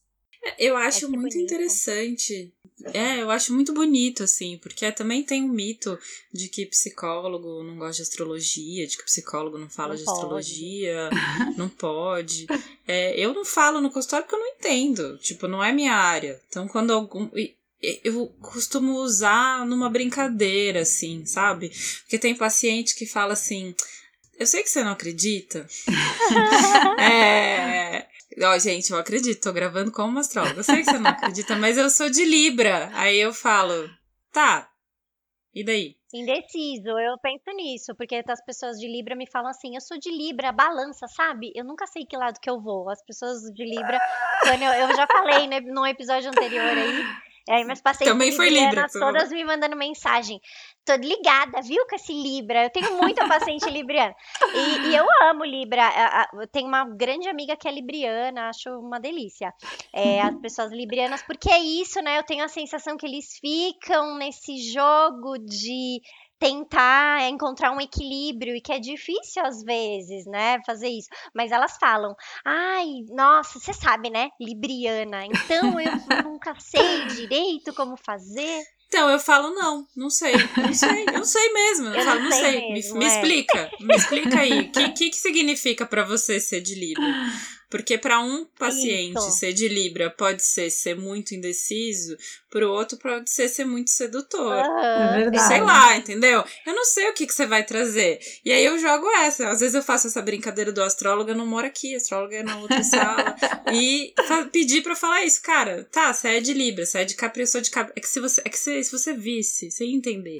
Eu 0.58 0.78
acho 0.78 1.10
muito 1.10 1.34
bonito. 1.34 1.38
interessante 1.38 2.54
é, 2.92 3.22
eu 3.22 3.30
acho 3.30 3.52
muito 3.52 3.72
bonito, 3.72 4.22
assim, 4.22 4.58
porque 4.58 4.90
também 4.92 5.22
tem 5.22 5.42
um 5.42 5.48
mito 5.48 5.98
de 6.32 6.48
que 6.48 6.66
psicólogo 6.66 7.62
não 7.62 7.76
gosta 7.76 7.96
de 7.96 8.02
astrologia, 8.02 8.86
de 8.86 8.96
que 8.96 9.04
psicólogo 9.04 9.58
não 9.58 9.68
fala 9.68 9.90
não 9.90 9.96
de 9.96 10.04
pode. 10.04 10.16
astrologia, 10.16 11.10
não 11.56 11.68
pode. 11.68 12.46
É, 12.86 13.18
eu 13.18 13.34
não 13.34 13.44
falo 13.44 13.80
no 13.80 13.90
consultório 13.90 14.26
porque 14.26 14.36
eu 14.36 14.40
não 14.40 14.54
entendo, 14.54 15.18
tipo, 15.18 15.46
não 15.48 15.62
é 15.62 15.72
minha 15.72 15.94
área. 15.94 16.40
Então, 16.48 16.66
quando 16.68 16.92
algum. 16.92 17.30
Eu 18.02 18.26
costumo 18.40 18.94
usar 18.94 19.66
numa 19.66 19.90
brincadeira, 19.90 20.80
assim, 20.80 21.24
sabe? 21.26 21.70
Porque 22.00 22.18
tem 22.18 22.34
paciente 22.34 22.94
que 22.94 23.06
fala 23.06 23.34
assim. 23.34 23.74
Eu 24.38 24.46
sei 24.46 24.62
que 24.62 24.70
você 24.70 24.82
não 24.82 24.92
acredita. 24.92 25.66
é, 26.98 28.06
Ó, 28.42 28.54
oh, 28.54 28.58
gente, 28.58 28.90
eu 28.90 28.98
acredito, 28.98 29.42
tô 29.42 29.52
gravando 29.52 29.90
como 29.90 30.08
uma 30.08 30.20
astróloga. 30.20 30.60
Eu 30.60 30.64
sei 30.64 30.78
que 30.78 30.84
você 30.84 30.98
não 30.98 31.10
acredita, 31.10 31.56
mas 31.56 31.78
eu 31.78 31.88
sou 31.88 32.10
de 32.10 32.24
Libra. 32.24 32.90
Aí 32.92 33.18
eu 33.18 33.32
falo, 33.32 33.88
tá, 34.30 34.70
e 35.56 35.64
daí? 35.64 35.96
Indeciso, 36.12 36.90
eu 36.98 37.18
penso 37.22 37.50
nisso, 37.56 37.94
porque 37.96 38.22
as 38.28 38.44
pessoas 38.44 38.78
de 38.78 38.86
Libra 38.86 39.16
me 39.16 39.26
falam 39.26 39.48
assim, 39.48 39.74
eu 39.74 39.80
sou 39.80 39.98
de 39.98 40.10
Libra, 40.10 40.52
balança, 40.52 41.06
sabe? 41.08 41.50
Eu 41.54 41.64
nunca 41.64 41.86
sei 41.86 42.04
que 42.04 42.14
lado 42.14 42.38
que 42.38 42.50
eu 42.50 42.60
vou. 42.60 42.90
As 42.90 43.02
pessoas 43.02 43.40
de 43.54 43.64
Libra, 43.64 43.98
eu, 44.44 44.82
eu 44.82 44.94
já 44.94 45.06
falei 45.06 45.46
né, 45.46 45.60
no 45.60 45.86
episódio 45.86 46.28
anterior 46.28 46.76
aí, 46.76 47.04
aí 47.48 47.64
meus 47.64 47.80
pacientes 47.80 48.12
Também 48.12 48.32
foi 48.32 48.50
Libra, 48.50 48.86
todas 48.92 49.30
me 49.30 49.44
mandando 49.44 49.76
mensagem. 49.76 50.40
Tô 50.84 50.94
ligada, 50.94 51.60
viu, 51.62 51.84
com 51.88 51.96
esse 51.96 52.12
Libra? 52.12 52.64
Eu 52.64 52.70
tenho 52.70 52.96
muita 52.96 53.26
paciente 53.26 53.64
libriana. 53.70 54.14
E, 54.54 54.88
e, 54.88 54.96
eu 54.96 55.04
amo 55.22 55.44
Libra. 55.44 55.82
Eu 56.34 56.46
tenho 56.46 56.68
uma 56.68 56.84
grande 56.84 57.28
amiga 57.28 57.56
que 57.56 57.68
é 57.68 57.72
libriana, 57.72 58.48
acho 58.48 58.70
uma 58.78 59.00
delícia. 59.00 59.52
É, 59.92 60.20
as 60.20 60.34
pessoas 60.40 60.70
librianas, 60.72 61.22
porque 61.22 61.50
é 61.50 61.58
isso, 61.58 62.00
né? 62.00 62.18
Eu 62.18 62.22
tenho 62.24 62.44
a 62.44 62.48
sensação 62.48 62.96
que 62.96 63.06
eles 63.06 63.38
ficam 63.40 64.16
nesse 64.16 64.72
jogo 64.72 65.38
de 65.38 66.00
tentar 66.38 67.28
encontrar 67.28 67.72
um 67.72 67.80
equilíbrio 67.80 68.54
e 68.54 68.60
que 68.60 68.72
é 68.72 68.78
difícil 68.78 69.44
às 69.44 69.62
vezes, 69.62 70.26
né, 70.26 70.58
fazer 70.64 70.88
isso. 70.88 71.08
Mas 71.34 71.52
elas 71.52 71.76
falam: 71.78 72.14
"Ai, 72.44 72.86
nossa, 73.10 73.58
você 73.58 73.72
sabe, 73.72 74.10
né, 74.10 74.28
libriana. 74.40 75.24
Então 75.24 75.80
eu 75.80 75.92
nunca 76.24 76.54
sei 76.58 77.04
direito 77.06 77.72
como 77.74 77.96
fazer". 77.96 78.62
Então, 78.88 79.10
eu 79.10 79.18
falo, 79.18 79.52
não, 79.52 79.84
não 79.96 80.08
sei, 80.08 80.36
não 80.56 80.72
sei, 80.72 81.06
eu 81.12 81.24
sei 81.24 81.52
mesmo. 81.52 81.88
Eu, 81.88 81.94
eu 81.96 82.04
falo, 82.04 82.20
não 82.20 82.30
sei, 82.30 82.40
sei. 82.40 82.72
Mesmo, 82.72 82.98
me, 82.98 83.04
é. 83.04 83.08
me, 83.08 83.14
explica, 83.14 83.70
me 83.80 83.96
explica 83.96 84.40
aí. 84.40 84.60
O 84.60 84.72
que, 84.72 84.88
que, 84.90 85.10
que 85.10 85.16
significa 85.16 85.84
para 85.84 86.04
você 86.04 86.38
ser 86.38 86.60
de 86.60 86.76
Libra? 86.76 87.04
Porque 87.68 87.98
para 87.98 88.20
um 88.20 88.44
paciente 88.58 89.18
Isso. 89.18 89.32
ser 89.32 89.52
de 89.52 89.68
Libra 89.68 90.08
pode 90.08 90.42
ser 90.42 90.70
ser 90.70 90.96
muito 90.96 91.34
indeciso, 91.34 92.16
para 92.50 92.66
o 92.66 92.70
outro 92.70 92.96
pode 92.96 93.28
ser 93.28 93.48
ser 93.48 93.64
muito 93.64 93.90
sedutor. 93.90 94.54
é 94.54 95.16
verdade. 95.16 95.48
Sei 95.48 95.60
lá, 95.60 95.96
entendeu? 95.96 96.44
Eu 96.64 96.74
não 96.74 96.84
sei 96.84 97.10
o 97.10 97.12
que, 97.12 97.26
que 97.26 97.34
você 97.34 97.44
vai 97.44 97.64
trazer. 97.64 98.20
E 98.44 98.52
aí 98.52 98.64
eu 98.64 98.78
jogo 98.78 99.10
essa. 99.16 99.48
Às 99.48 99.60
vezes 99.60 99.74
eu 99.74 99.82
faço 99.82 100.06
essa 100.06 100.22
brincadeira 100.22 100.72
do 100.72 100.82
astrólogo, 100.82 101.30
eu 101.30 101.36
não 101.36 101.46
moro 101.46 101.66
aqui, 101.66 101.94
astróloga 101.94 102.36
é 102.36 102.42
na 102.42 102.56
outra 102.58 102.82
sala. 102.84 103.34
e 103.74 104.14
pedir 104.52 104.82
para 104.82 104.94
falar 104.94 105.24
isso, 105.24 105.42
cara, 105.42 105.84
tá, 105.90 106.12
você 106.12 106.28
é 106.28 106.40
de 106.40 106.52
Libra, 106.52 106.86
você 106.86 106.98
é 106.98 107.04
de 107.04 107.14
Capricórnio, 107.14 107.42
eu 107.42 107.52
sou 107.52 107.60
de 107.60 107.70
Capricórnio. 107.70 107.98
É 107.98 108.00
que 108.00 108.08
se 108.08 108.20
você, 108.20 108.42
é 108.44 108.48
que 108.48 108.58
se, 108.58 108.84
se 108.84 108.92
você 108.92 109.12
visse, 109.12 109.70
você 109.70 109.84
ia 109.84 109.96
entender. 109.96 110.38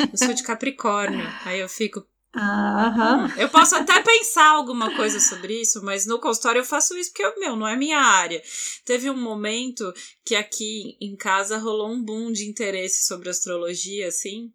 Eu 0.00 0.16
sou 0.16 0.34
de 0.34 0.42
Capricórnio. 0.42 1.26
aí 1.44 1.58
eu 1.58 1.68
fico, 1.68 2.06
Aham. 2.36 3.32
Eu 3.38 3.48
posso 3.48 3.74
até 3.74 4.02
pensar 4.02 4.50
alguma 4.50 4.94
coisa 4.94 5.18
sobre 5.18 5.62
isso, 5.62 5.82
mas 5.82 6.04
no 6.04 6.20
consultório 6.20 6.60
eu 6.60 6.64
faço 6.64 6.96
isso 6.96 7.10
porque, 7.12 7.40
meu, 7.40 7.56
não 7.56 7.66
é 7.66 7.74
minha 7.76 7.98
área. 7.98 8.42
Teve 8.84 9.08
um 9.08 9.16
momento 9.16 9.92
que 10.24 10.34
aqui 10.34 10.96
em 11.00 11.16
casa 11.16 11.56
rolou 11.56 11.90
um 11.90 12.02
boom 12.02 12.30
de 12.30 12.46
interesse 12.46 13.06
sobre 13.06 13.30
astrologia, 13.30 14.08
assim, 14.08 14.52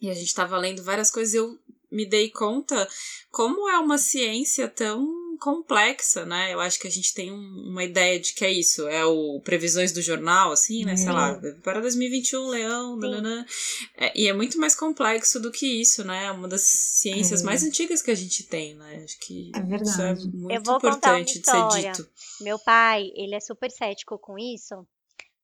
e 0.00 0.10
a 0.10 0.14
gente 0.14 0.34
tava 0.34 0.58
lendo 0.58 0.82
várias 0.82 1.10
coisas 1.10 1.34
e 1.34 1.38
eu 1.38 1.58
me 1.90 2.06
dei 2.06 2.30
conta 2.30 2.88
como 3.30 3.68
é 3.68 3.78
uma 3.78 3.98
ciência 3.98 4.68
tão 4.68 5.27
complexa, 5.38 6.26
né? 6.26 6.52
Eu 6.52 6.60
acho 6.60 6.78
que 6.78 6.86
a 6.86 6.90
gente 6.90 7.14
tem 7.14 7.32
um, 7.32 7.70
uma 7.70 7.84
ideia 7.84 8.18
de 8.20 8.34
que 8.34 8.44
é 8.44 8.52
isso, 8.52 8.86
é 8.88 9.04
o 9.04 9.40
previsões 9.40 9.92
do 9.92 10.02
jornal, 10.02 10.52
assim, 10.52 10.84
né? 10.84 10.96
Sei 10.96 11.10
lá, 11.10 11.32
uhum. 11.32 11.60
para 11.62 11.80
2021, 11.80 12.48
leão, 12.48 12.96
nananã. 12.96 13.46
É, 13.96 14.12
e 14.18 14.28
é 14.28 14.32
muito 14.32 14.58
mais 14.58 14.74
complexo 14.74 15.40
do 15.40 15.50
que 15.50 15.80
isso, 15.80 16.04
né? 16.04 16.26
É 16.26 16.30
uma 16.30 16.48
das 16.48 16.62
ciências 16.62 17.42
é. 17.42 17.44
mais 17.44 17.62
antigas 17.62 18.02
que 18.02 18.10
a 18.10 18.14
gente 18.14 18.42
tem, 18.44 18.74
né? 18.74 19.02
Acho 19.04 19.18
que 19.20 19.50
é 19.54 19.60
verdade. 19.60 19.88
isso 19.88 20.02
é 20.02 20.58
muito 20.58 20.70
importante 20.76 21.40
de 21.40 21.44
ser 21.44 21.68
dito. 21.68 22.08
Meu 22.40 22.58
pai, 22.58 23.10
ele 23.14 23.34
é 23.34 23.40
super 23.40 23.70
cético 23.70 24.18
com 24.18 24.38
isso, 24.38 24.86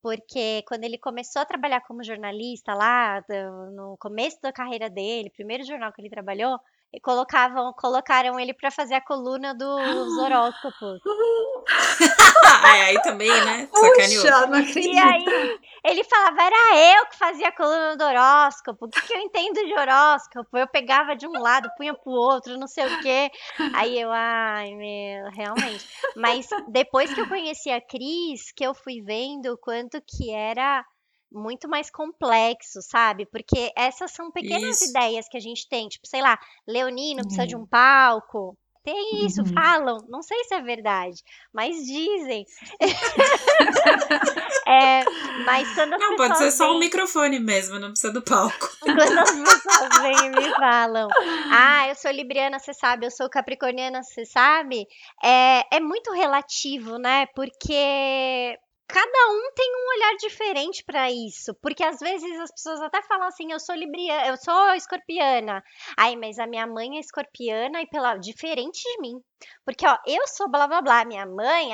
porque 0.03 0.63
quando 0.69 0.85
ele 0.85 0.99
começou 0.99 1.41
a 1.41 1.47
trabalhar 1.47 1.81
como 1.87 2.05
jornalista 2.05 2.75
lá, 2.75 3.25
no 3.73 3.97
começo 3.99 4.39
da 4.43 4.53
carreira 4.53 4.91
dele, 4.91 5.31
primeiro 5.31 5.65
jornal 5.65 5.93
que 5.93 6.03
ele 6.03 6.11
trabalhou, 6.11 6.59
colocavam, 7.03 7.73
colocaram 7.73 8.39
ele 8.39 8.55
para 8.55 8.71
fazer 8.71 8.95
a 8.95 9.01
coluna 9.01 9.55
dos 9.55 9.65
horóscopos. 10.19 11.01
é, 12.77 12.83
aí 12.83 13.03
também, 13.03 13.29
né? 13.29 13.69
Sacaneou. 13.73 14.23
Puxa, 14.23 14.47
não 14.47 14.59
acredito. 14.59 14.95
E 14.95 14.99
aí 14.99 15.59
ele 15.85 16.05
falava, 16.05 16.43
era 16.43 16.97
eu 16.97 17.07
que 17.07 17.17
fazia 17.17 17.49
a 17.49 17.53
coluna 17.53 17.97
do 17.97 18.05
horóscopo. 18.05 18.87
O 18.87 18.89
que, 18.89 19.01
que 19.03 19.15
eu 19.15 19.21
entendo 19.21 19.65
de 19.67 19.75
horóscopo? 19.75 20.57
Eu 20.57 20.67
pegava 20.67 21.15
de 21.15 21.27
um 21.27 21.33
lado, 21.33 21.71
punha 21.77 21.95
pro 21.95 22.13
outro, 22.13 22.59
não 22.59 22.67
sei 22.67 22.87
o 22.87 23.01
quê. 23.01 23.31
Aí 23.75 24.01
eu, 24.01 24.11
ai, 24.11 24.75
meu, 24.75 25.31
realmente. 25.31 25.87
Mas 26.17 26.49
depois 26.69 27.13
que 27.13 27.21
eu 27.21 27.29
conheci 27.29 27.71
a 27.71 27.81
Cris, 27.81 28.53
que 28.53 28.65
eu 28.65 28.75
fui 28.75 29.03
vendo 29.03 29.53
o 29.53 29.59
quanto 29.59 30.01
que 30.01 30.31
era 30.33 30.85
muito 31.35 31.68
mais 31.68 31.90
complexo, 31.90 32.81
sabe? 32.81 33.27
Porque 33.27 33.73
essas 33.77 34.12
são 34.12 34.31
pequenas 34.31 34.81
isso. 34.81 34.90
ideias 34.90 35.29
que 35.29 35.37
a 35.37 35.40
gente 35.40 35.68
tem, 35.68 35.88
tipo, 35.88 36.07
sei 36.07 36.23
lá, 36.23 36.38
Leonino 36.66 37.23
precisa 37.23 37.42
uhum. 37.42 37.49
de 37.49 37.57
um 37.57 37.66
palco. 37.66 38.57
Tem 38.85 39.25
isso, 39.25 39.40
uhum. 39.40 39.47
falam. 39.47 40.05
Não 40.11 40.23
sei 40.23 40.44
se 40.44 40.55
é 40.55 40.61
verdade, 40.61 41.23
mas 41.51 41.75
dizem. 41.87 42.44
é, 44.68 45.03
mas 45.47 45.75
quando 45.75 45.92
Não, 45.92 46.16
pode 46.16 46.37
ser 46.37 46.51
só 46.51 46.70
um 46.70 46.79
microfone 46.79 47.40
mesmo, 47.40 47.79
não 47.79 47.92
precisa 47.92 48.12
do 48.12 48.20
palco. 48.20 48.68
Quando 48.85 49.01
as 49.01 49.31
pessoas 49.62 50.03
vêm 50.03 50.27
e 50.27 50.31
me 50.31 50.51
falam, 50.57 51.09
ah, 51.51 51.88
eu 51.88 51.94
sou 51.94 52.11
libriana, 52.11 52.59
você 52.59 52.75
sabe, 52.75 53.07
eu 53.07 53.11
sou 53.11 53.31
capricorniana, 53.31 54.03
você 54.03 54.27
sabe, 54.27 54.87
é, 55.23 55.77
é 55.77 55.81
muito 55.81 56.12
relativo, 56.12 56.99
né? 56.99 57.25
Porque 57.35 58.59
cada 58.87 59.31
um 59.31 59.53
tem 59.55 59.73
um 59.75 59.97
olhar 59.97 60.16
diferente 60.16 60.85
para 60.85 61.11
isso, 61.11 61.55
porque 61.55 61.83
às 61.83 61.99
vezes 61.99 62.40
as 62.40 62.51
pessoas 62.51 62.81
até 62.83 63.03
falam 63.03 63.27
assim, 63.27 63.51
eu 63.51 63.59
sou 63.59 63.75
libriana, 63.75 64.27
eu 64.29 64.37
sou 64.37 64.75
escorpiana. 64.75 65.62
Ai, 65.97 66.16
mas 66.16 66.38
a 66.38 66.47
minha 66.47 66.66
mãe 66.66 66.97
é 66.97 67.01
escorpiana 67.01 67.81
e 67.81 67.87
pela 67.87 68.16
diferente 68.16 68.83
de 68.83 69.01
mim. 69.01 69.20
Porque 69.64 69.87
ó, 69.87 69.97
eu 70.07 70.27
sou 70.27 70.51
blá 70.51 70.66
blá 70.66 70.81
blá, 70.81 71.05
minha 71.05 71.27
mãe, 71.27 71.73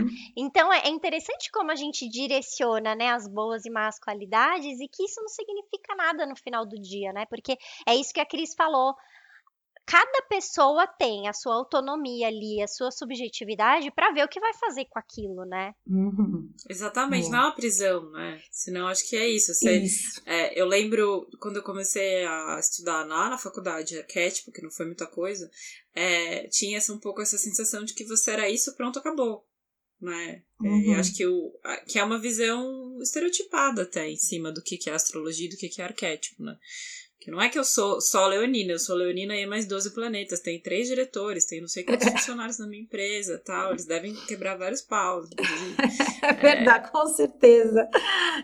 uhum. 0.00 0.08
então 0.36 0.72
é, 0.72 0.82
é 0.84 0.88
interessante 0.88 1.50
como 1.52 1.70
a 1.70 1.76
gente 1.76 2.08
direciona, 2.08 2.94
né, 2.94 3.10
as 3.10 3.28
boas 3.28 3.64
e 3.64 3.70
más 3.70 3.98
qualidades 3.98 4.80
e 4.80 4.88
que 4.88 5.04
isso 5.04 5.20
não 5.20 5.28
significa 5.28 5.94
nada 5.96 6.26
no 6.26 6.36
final 6.36 6.66
do 6.66 6.80
dia, 6.80 7.12
né? 7.12 7.26
Porque 7.26 7.56
é 7.86 7.94
isso 7.94 8.12
que 8.12 8.20
a 8.20 8.26
Cris 8.26 8.54
falou 8.54 8.94
cada 9.86 10.22
pessoa 10.28 10.86
tem 10.86 11.28
a 11.28 11.32
sua 11.32 11.54
autonomia 11.54 12.28
ali, 12.28 12.62
a 12.62 12.66
sua 12.66 12.90
subjetividade 12.90 13.90
para 13.90 14.12
ver 14.12 14.24
o 14.24 14.28
que 14.28 14.40
vai 14.40 14.52
fazer 14.54 14.86
com 14.86 14.98
aquilo, 14.98 15.44
né? 15.44 15.74
Uhum. 15.86 16.50
Exatamente, 16.68 17.26
é. 17.26 17.30
não 17.30 17.38
é 17.38 17.42
uma 17.42 17.54
prisão, 17.54 18.10
né? 18.10 18.40
Senão 18.50 18.88
acho 18.88 19.08
que 19.08 19.16
é 19.16 19.28
isso. 19.28 19.52
Você, 19.54 19.78
isso. 19.78 20.22
É, 20.24 20.58
eu 20.60 20.66
lembro 20.66 21.28
quando 21.38 21.56
eu 21.56 21.62
comecei 21.62 22.24
a 22.24 22.58
estudar 22.58 23.04
lá 23.04 23.28
na 23.28 23.38
faculdade 23.38 23.98
arquétipo, 23.98 24.52
que 24.52 24.62
não 24.62 24.70
foi 24.70 24.86
muita 24.86 25.06
coisa, 25.06 25.50
é, 25.94 26.48
tinha 26.48 26.78
essa, 26.78 26.92
um 26.92 26.98
pouco 26.98 27.20
essa 27.20 27.38
sensação 27.38 27.84
de 27.84 27.94
que 27.94 28.04
você 28.04 28.32
era 28.32 28.48
isso, 28.48 28.74
pronto, 28.76 28.98
acabou. 28.98 29.46
Né? 30.00 30.42
É, 30.62 30.66
uhum. 30.66 30.94
acho 30.98 31.14
que, 31.14 31.26
o, 31.26 31.52
que 31.86 31.98
é 31.98 32.04
uma 32.04 32.20
visão 32.20 32.98
estereotipada 33.00 33.82
até 33.82 34.08
em 34.08 34.16
cima 34.16 34.52
do 34.52 34.62
que, 34.62 34.76
que 34.76 34.90
é 34.90 34.92
astrologia 34.92 35.46
e 35.46 35.50
do 35.50 35.56
que, 35.56 35.68
que 35.68 35.80
é 35.80 35.84
arquétipo, 35.84 36.42
né? 36.42 36.58
Que 37.24 37.30
não 37.30 37.40
é 37.40 37.48
que 37.48 37.58
eu 37.58 37.64
sou 37.64 38.02
só 38.02 38.26
leonina, 38.26 38.72
eu 38.72 38.78
sou 38.78 38.94
leonina 38.94 39.34
e 39.34 39.46
mais 39.46 39.66
12 39.66 39.94
planetas. 39.94 40.40
Tem 40.40 40.60
três 40.60 40.88
diretores, 40.88 41.46
tem 41.46 41.58
não 41.58 41.68
sei 41.68 41.82
quantos 41.82 42.06
funcionários 42.12 42.58
na 42.58 42.66
minha 42.66 42.82
empresa 42.82 43.40
tal. 43.42 43.70
Eles 43.70 43.86
devem 43.86 44.12
quebrar 44.14 44.58
vários 44.58 44.82
paus. 44.82 45.30
é 46.20 46.32
verdade, 46.34 46.86
é... 46.86 46.90
com 46.90 47.06
certeza. 47.06 47.88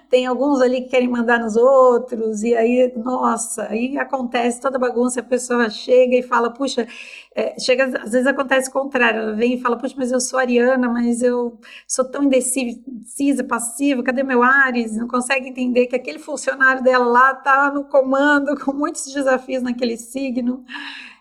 Tem 0.08 0.24
alguns 0.24 0.62
ali 0.62 0.80
que 0.80 0.88
querem 0.88 1.08
mandar 1.08 1.38
nos 1.38 1.56
outros, 1.56 2.42
e 2.42 2.54
aí, 2.54 2.90
nossa, 2.96 3.64
aí 3.64 3.98
acontece 3.98 4.62
toda 4.62 4.78
bagunça, 4.78 5.20
a 5.20 5.24
pessoa 5.24 5.68
chega 5.68 6.16
e 6.16 6.22
fala, 6.22 6.50
puxa, 6.50 6.88
é, 7.34 7.58
chega, 7.60 7.84
às 7.84 8.12
vezes 8.12 8.26
acontece 8.26 8.70
o 8.70 8.72
contrário, 8.72 9.20
ela 9.20 9.32
vem 9.34 9.54
e 9.54 9.60
fala, 9.60 9.76
puxa, 9.76 9.94
mas 9.96 10.10
eu 10.10 10.20
sou 10.20 10.38
ariana, 10.38 10.88
mas 10.88 11.22
eu 11.22 11.58
sou 11.86 12.04
tão 12.04 12.24
indecisa, 12.24 13.44
passiva, 13.44 14.02
cadê 14.02 14.22
meu 14.22 14.42
Ares? 14.42 14.96
Não 14.96 15.06
consegue 15.06 15.48
entender 15.48 15.86
que 15.86 15.96
aquele 15.96 16.18
funcionário 16.18 16.82
dela 16.82 17.04
lá 17.04 17.34
tá 17.34 17.70
no 17.70 17.84
comando, 17.84 18.56
com 18.70 18.76
muitos 18.76 19.12
desafios 19.12 19.62
naquele 19.62 19.96
signo. 19.96 20.64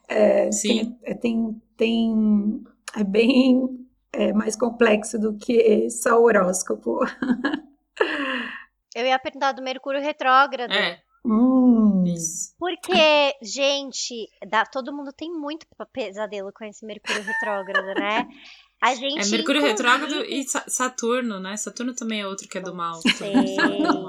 É, 0.08 0.52
Sim. 0.52 0.86
Tem, 0.86 1.00
é, 1.04 1.14
tem, 1.14 1.62
tem, 1.76 2.64
é 2.96 3.04
bem 3.04 3.88
é, 4.14 4.32
mais 4.34 4.56
complexo 4.56 5.20
do 5.20 5.36
que 5.38 5.90
só 5.90 6.20
o 6.20 6.26
horóscopo. 6.26 7.00
Eu 8.96 9.06
ia 9.06 9.20
perguntar 9.20 9.52
do 9.52 9.62
Mercúrio 9.62 10.02
retrógrado. 10.02 10.72
É. 10.72 11.00
Hum. 11.26 12.04
Porque, 12.58 13.36
gente, 13.42 14.30
dá, 14.48 14.66
todo 14.66 14.96
mundo 14.96 15.12
tem 15.12 15.32
muito 15.32 15.68
pesadelo 15.92 16.52
com 16.54 16.64
esse 16.66 16.86
Mercúrio 16.86 17.22
retrógrado, 17.22 17.94
né? 18.00 18.28
A 18.82 18.96
gente, 18.96 19.28
é 19.28 19.38
Mercúrio 19.38 19.62
retrógrado 19.62 20.24
e 20.24 20.46
Saturno, 20.68 21.40
né? 21.40 21.58
Saturno 21.58 21.94
também 21.94 22.22
é 22.22 22.28
outro 22.28 22.48
que 22.48 22.58
é 22.58 22.62
do 22.62 22.74
mal. 22.74 23.00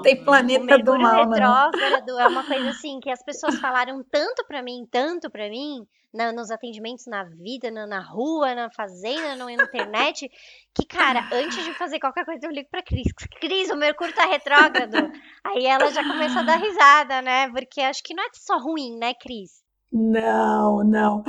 Tem 0.01 0.23
planeta 0.23 0.77
do 0.77 0.97
mal. 0.97 1.27
Mercúrio 1.27 1.39
retrógrado 1.39 2.19
é 2.19 2.27
uma 2.27 2.45
coisa 2.45 2.69
assim 2.69 2.99
que 3.01 3.09
as 3.09 3.21
pessoas 3.23 3.59
falaram 3.59 4.01
tanto 4.09 4.45
pra 4.47 4.63
mim, 4.63 4.87
tanto 4.89 5.29
pra 5.29 5.49
mim, 5.49 5.85
na, 6.13 6.31
nos 6.31 6.51
atendimentos 6.51 7.05
na 7.05 7.23
vida, 7.23 7.69
na, 7.69 7.85
na, 7.85 7.99
rua, 7.99 8.55
na 8.55 8.69
fazenda, 8.69 9.35
na 9.35 9.51
internet, 9.51 10.29
que, 10.73 10.85
cara, 10.85 11.27
antes 11.33 11.63
de 11.63 11.73
fazer 11.73 11.99
qualquer 11.99 12.25
coisa, 12.25 12.45
eu 12.45 12.51
ligo 12.51 12.69
pra 12.69 12.81
Cris. 12.81 13.11
Cris, 13.39 13.69
o 13.69 13.75
Mercúrio 13.75 14.13
tá 14.13 14.25
retrógrado. 14.25 14.95
Aí 15.43 15.65
ela 15.65 15.91
já 15.91 16.03
começa 16.03 16.39
a 16.39 16.43
dar 16.43 16.57
risada, 16.57 17.21
né? 17.21 17.49
Porque 17.49 17.81
acho 17.81 18.01
que 18.03 18.13
não 18.13 18.23
é 18.23 18.29
só 18.33 18.57
ruim, 18.57 18.97
né, 18.97 19.13
Cris? 19.13 19.61
Não, 19.93 20.83
não. 20.85 21.21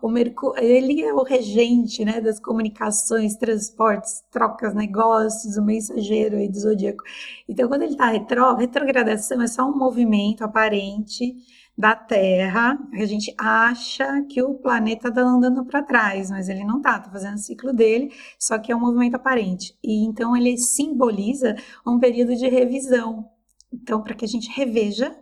O 0.00 0.08
Mercúrio, 0.08 0.62
ele 0.62 1.02
é 1.02 1.12
o 1.12 1.24
regente, 1.24 2.04
né, 2.04 2.20
das 2.20 2.38
comunicações, 2.38 3.34
transportes, 3.36 4.22
trocas, 4.30 4.72
negócios, 4.72 5.56
o 5.56 5.62
mensageiro 5.64 6.36
aí 6.36 6.48
do 6.48 6.60
zodíaco. 6.60 7.02
Então, 7.48 7.66
quando 7.68 7.82
ele 7.82 7.92
está 7.92 8.06
retro, 8.10 8.54
retrogradação 8.54 9.42
é 9.42 9.48
só 9.48 9.64
um 9.68 9.76
movimento 9.76 10.44
aparente 10.44 11.34
da 11.76 11.96
Terra. 11.96 12.78
A 12.92 13.04
gente 13.04 13.34
acha 13.36 14.22
que 14.28 14.40
o 14.40 14.54
planeta 14.54 15.08
está 15.08 15.20
andando 15.22 15.64
para 15.64 15.82
trás, 15.82 16.30
mas 16.30 16.48
ele 16.48 16.62
não 16.64 16.76
está, 16.76 16.98
está 16.98 17.10
fazendo 17.10 17.34
o 17.34 17.38
ciclo 17.38 17.72
dele, 17.72 18.12
só 18.38 18.58
que 18.58 18.70
é 18.70 18.76
um 18.76 18.80
movimento 18.80 19.16
aparente. 19.16 19.76
E 19.82 20.04
então 20.04 20.36
ele 20.36 20.56
simboliza 20.56 21.56
um 21.84 21.98
período 21.98 22.36
de 22.36 22.48
revisão. 22.48 23.28
Então, 23.72 24.00
para 24.02 24.14
que 24.14 24.24
a 24.24 24.28
gente 24.28 24.48
reveja 24.50 25.16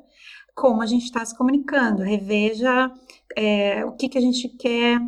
como 0.54 0.82
a 0.82 0.86
gente 0.86 1.04
está 1.04 1.24
se 1.24 1.36
comunicando, 1.36 2.02
reveja 2.02 2.92
é, 3.36 3.84
o 3.84 3.92
que, 3.92 4.08
que 4.08 4.18
a 4.18 4.20
gente 4.20 4.48
quer 4.48 5.00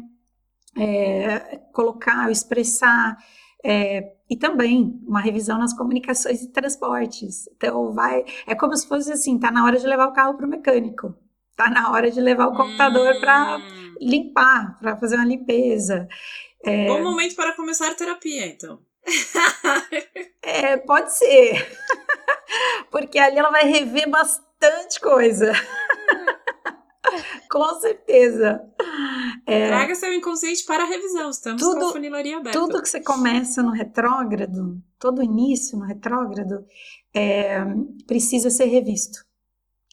é, 0.76 1.58
colocar, 1.72 2.30
expressar, 2.30 3.16
é, 3.62 4.12
e 4.28 4.36
também 4.36 5.00
uma 5.06 5.20
revisão 5.20 5.58
nas 5.58 5.74
comunicações 5.74 6.42
e 6.42 6.52
transportes. 6.52 7.48
Então, 7.56 7.92
vai, 7.92 8.24
é 8.46 8.54
como 8.54 8.76
se 8.76 8.86
fosse 8.86 9.12
assim: 9.12 9.38
tá 9.38 9.50
na 9.50 9.64
hora 9.64 9.78
de 9.78 9.86
levar 9.86 10.06
o 10.06 10.12
carro 10.12 10.34
para 10.34 10.46
o 10.46 10.48
mecânico, 10.48 11.14
tá 11.56 11.70
na 11.70 11.90
hora 11.90 12.10
de 12.10 12.20
levar 12.20 12.48
o 12.48 12.56
computador 12.56 13.14
hum. 13.16 13.20
para 13.20 13.58
limpar, 14.00 14.78
para 14.78 14.96
fazer 14.96 15.16
uma 15.16 15.26
limpeza. 15.26 16.08
É, 16.62 16.86
Bom 16.86 17.02
momento 17.02 17.34
para 17.36 17.54
começar 17.54 17.90
a 17.90 17.94
terapia, 17.94 18.46
então. 18.46 18.80
é, 20.42 20.78
pode 20.78 21.16
ser. 21.16 21.78
Porque 22.90 23.18
ali 23.18 23.38
ela 23.38 23.50
vai 23.50 23.64
rever 23.64 24.08
bastante 24.08 24.53
bastante 24.64 25.00
coisa. 25.00 25.52
Com 27.50 27.80
certeza. 27.80 28.64
É, 29.46 29.68
Traga 29.68 29.94
seu 29.94 30.12
inconsciente 30.12 30.64
para 30.64 30.84
a 30.84 30.86
revisão. 30.86 31.30
Estamos 31.30 31.62
tudo, 31.62 31.80
com 31.80 31.86
a 31.88 31.92
funilaria 31.92 32.38
aberta. 32.38 32.58
Tudo 32.58 32.82
que 32.82 32.88
você 32.88 33.00
começa 33.00 33.62
no 33.62 33.70
retrógrado, 33.70 34.82
todo 34.98 35.22
início 35.22 35.78
no 35.78 35.84
retrógrado, 35.84 36.64
é, 37.14 37.62
precisa 38.06 38.50
ser 38.50 38.64
revisto. 38.66 39.24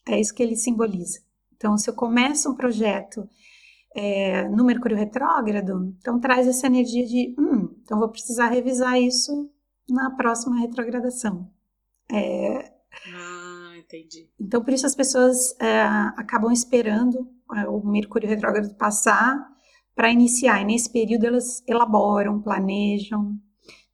É 0.08 0.18
isso 0.18 0.34
que 0.34 0.42
ele 0.42 0.56
simboliza. 0.56 1.20
Então, 1.54 1.76
se 1.78 1.88
eu 1.88 1.94
começo 1.94 2.50
um 2.50 2.56
projeto 2.56 3.28
é, 3.94 4.48
no 4.48 4.64
Mercúrio 4.64 4.96
retrógrado, 4.96 5.94
então 6.00 6.18
traz 6.18 6.48
essa 6.48 6.66
energia 6.66 7.06
de, 7.06 7.36
hum, 7.38 7.76
então 7.84 8.00
vou 8.00 8.08
precisar 8.08 8.48
revisar 8.48 9.00
isso 9.00 9.48
na 9.88 10.10
próxima 10.10 10.58
retrogradação. 10.58 11.48
É, 12.10 12.72
ah 13.14 13.41
Entendi. 13.92 14.28
Então, 14.40 14.64
por 14.64 14.72
isso 14.72 14.86
as 14.86 14.94
pessoas 14.94 15.54
é, 15.60 15.82
acabam 16.16 16.50
esperando 16.50 17.28
é, 17.54 17.68
o 17.68 17.84
Mercúrio 17.84 18.28
retrógrado 18.28 18.74
passar 18.74 19.52
para 19.94 20.10
iniciar. 20.10 20.62
E 20.62 20.64
nesse 20.64 20.90
período 20.90 21.26
elas 21.26 21.62
elaboram, 21.66 22.40
planejam, 22.40 23.38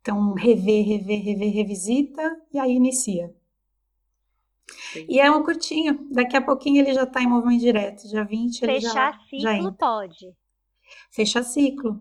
então 0.00 0.34
rever, 0.34 0.86
rever, 0.86 1.22
rever, 1.24 1.52
revisita 1.52 2.40
e 2.52 2.58
aí 2.58 2.72
inicia. 2.72 3.34
Entendi. 4.90 5.14
E 5.14 5.20
é 5.20 5.30
um 5.30 5.42
curtinho, 5.42 6.06
daqui 6.12 6.36
a 6.36 6.42
pouquinho 6.42 6.80
ele 6.80 6.94
já 6.94 7.02
está 7.02 7.20
em 7.20 7.26
movimento 7.26 7.60
direto, 7.60 8.08
já 8.08 8.22
20 8.22 8.62
ele 8.62 8.80
Fechar 8.80 9.12
já, 9.12 9.18
ciclo 9.24 9.40
já 9.40 9.72
pode. 9.72 10.36
Fechar 11.10 11.42
ciclo 11.42 12.00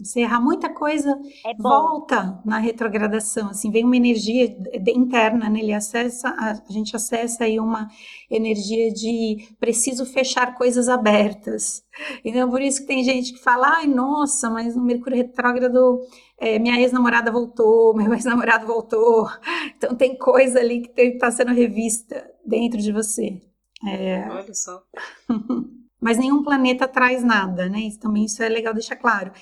encerrar 0.00 0.40
muita 0.40 0.68
coisa 0.68 1.16
é 1.46 1.54
volta 1.54 2.40
na 2.44 2.58
retrogradação 2.58 3.50
assim 3.50 3.70
vem 3.70 3.84
uma 3.84 3.96
energia 3.96 4.56
interna 4.88 5.48
nele 5.48 5.68
né? 5.68 5.74
acessa 5.74 6.30
a, 6.30 6.60
gente 6.72 6.96
acessa 6.96 7.44
aí 7.44 7.60
uma 7.60 7.88
energia 8.28 8.92
de 8.92 9.48
preciso 9.60 10.04
fechar 10.04 10.56
coisas 10.56 10.88
abertas 10.88 11.84
então 12.24 12.50
por 12.50 12.60
isso 12.60 12.80
que 12.80 12.88
tem 12.88 13.04
gente 13.04 13.34
que 13.34 13.38
fala 13.38 13.76
ai 13.76 13.86
nossa 13.86 14.50
mas 14.50 14.74
no 14.74 14.82
Mercúrio 14.82 15.16
retrógrado 15.16 16.00
é, 16.38 16.58
minha 16.58 16.80
ex-namorada 16.80 17.30
voltou 17.30 17.94
meu 17.96 18.12
ex-namorado 18.12 18.66
voltou 18.66 19.28
então 19.76 19.94
tem 19.94 20.18
coisa 20.18 20.58
ali 20.58 20.88
que 20.88 21.00
está 21.00 21.30
sendo 21.30 21.52
revista 21.52 22.28
dentro 22.44 22.80
de 22.80 22.90
você 22.90 23.40
é... 23.86 24.28
olha 24.28 24.54
só 24.54 24.82
mas 26.04 26.18
nenhum 26.18 26.42
planeta 26.42 26.86
traz 26.86 27.24
nada, 27.24 27.66
né? 27.66 27.88
Também 27.98 28.26
isso 28.26 28.42
é 28.42 28.48
legal 28.50 28.74
deixar 28.74 28.94
claro. 28.94 29.32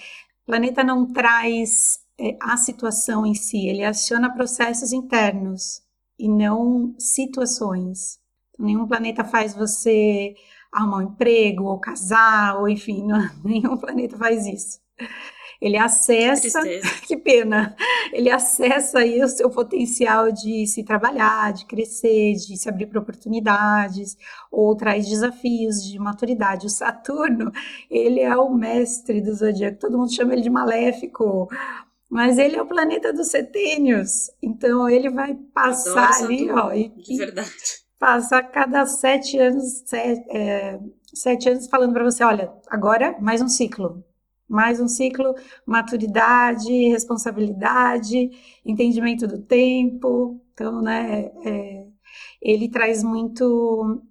Planeta 0.47 0.83
não 0.83 1.07
traz 1.13 2.01
é, 2.19 2.37
a 2.41 2.57
situação 2.57 3.25
em 3.27 3.35
si, 3.35 3.67
ele 3.69 3.85
aciona 3.85 4.33
processos 4.33 4.93
internos 4.93 5.83
e 6.19 6.29
não 6.29 6.95
situações. 6.99 8.19
Então, 8.51 8.67
nenhum 8.67 8.87
planeta 8.87 9.25
faz 9.25 9.55
você 9.55 10.35
arrumar 10.73 10.99
um 10.99 11.03
emprego 11.03 11.65
ou 11.65 11.79
casar, 11.79 12.59
ou 12.59 12.69
enfim, 12.69 13.05
não, 13.07 13.29
nenhum 13.45 13.77
planeta 13.77 14.17
faz 14.17 14.47
isso. 14.47 14.81
Ele 15.63 15.79
acessa, 15.79 16.61
que 17.07 17.17
pena, 17.17 17.77
ele 18.13 18.29
acessa 18.29 18.99
aí 18.99 19.23
o 19.23 19.29
seu 19.29 19.49
potencial 19.49 20.33
de 20.33 20.67
se 20.67 20.83
trabalhar, 20.83 21.53
de 21.53 21.65
crescer, 21.67 22.35
de 22.35 22.57
se 22.57 22.69
abrir 22.69 22.87
para 22.87 22.99
oportunidades, 22.99 24.17
ou 24.51 24.75
traz 24.75 25.09
desafios 25.09 25.85
de 25.85 26.01
maturidade. 26.01 26.67
O 26.67 26.69
Saturno, 26.71 27.53
ele 27.89 28.19
é 28.19 28.37
o 28.37 28.53
mestre 28.53 29.21
do 29.21 29.33
zodíaco, 29.33 29.79
todo 29.79 29.97
mundo 29.97 30.13
chama 30.13 30.33
ele 30.33 30.43
de 30.43 30.51
maléfico, 30.51 31.49
Mas 32.11 32.39
ele 32.39 32.57
é 32.57 32.63
o 32.63 32.67
planeta 32.67 33.13
dos 33.13 33.29
setênios, 33.29 34.31
então 34.43 34.89
ele 34.89 35.11
vai 35.11 35.35
passar 35.55 36.25
ali, 36.25 36.51
ó, 36.51 36.73
e, 36.73 36.89
de 36.89 37.17
verdade. 37.17 37.51
Passar 38.01 38.43
cada 38.51 38.85
sete 38.85 39.39
anos, 39.39 39.85
sete, 39.87 40.25
é, 40.37 40.81
sete 41.15 41.49
anos 41.49 41.69
falando 41.69 41.93
para 41.93 42.03
você, 42.03 42.25
olha, 42.25 42.53
agora 42.69 43.17
mais 43.21 43.41
um 43.41 43.49
ciclo, 43.49 44.05
mais 44.49 44.81
um 44.81 44.89
ciclo, 44.89 45.35
maturidade, 45.67 46.71
responsabilidade, 46.89 48.31
entendimento 48.65 49.27
do 49.27 49.41
tempo. 49.41 50.41
Então, 50.53 50.83
né, 50.83 51.31
é, 51.45 51.87
ele 52.41 52.69
traz 52.69 53.03
muito. 53.03 54.03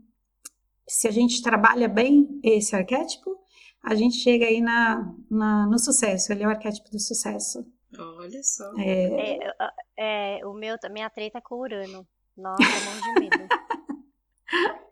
Se 0.88 1.08
a 1.08 1.12
gente 1.12 1.42
trabalha 1.42 1.88
bem 1.88 2.40
esse 2.44 2.76
arquétipo, 2.76 3.38
a 3.84 3.96
gente 3.96 4.16
chega 4.18 4.46
aí 4.46 4.62
na, 4.62 5.14
na 5.30 5.66
no 5.68 5.80
sucesso. 5.80 6.32
Ele 6.32 6.44
é 6.44 6.48
o 6.48 6.52
arquétipo 6.52 6.90
do 6.90 7.00
sucesso. 7.00 7.66
Olha 7.98 8.44
só. 8.44 8.72
É, 8.78 9.38
é, 9.98 10.40
é 10.40 10.46
o 10.46 10.54
meu, 10.54 10.76
minha 10.92 11.10
treta 11.10 11.40
é 11.40 11.42
com 11.42 11.56
o 11.56 11.62
Urano. 11.62 12.08
Nossa, 12.38 12.64
monte 12.64 13.14
de 13.14 13.20
medo. 13.20 13.48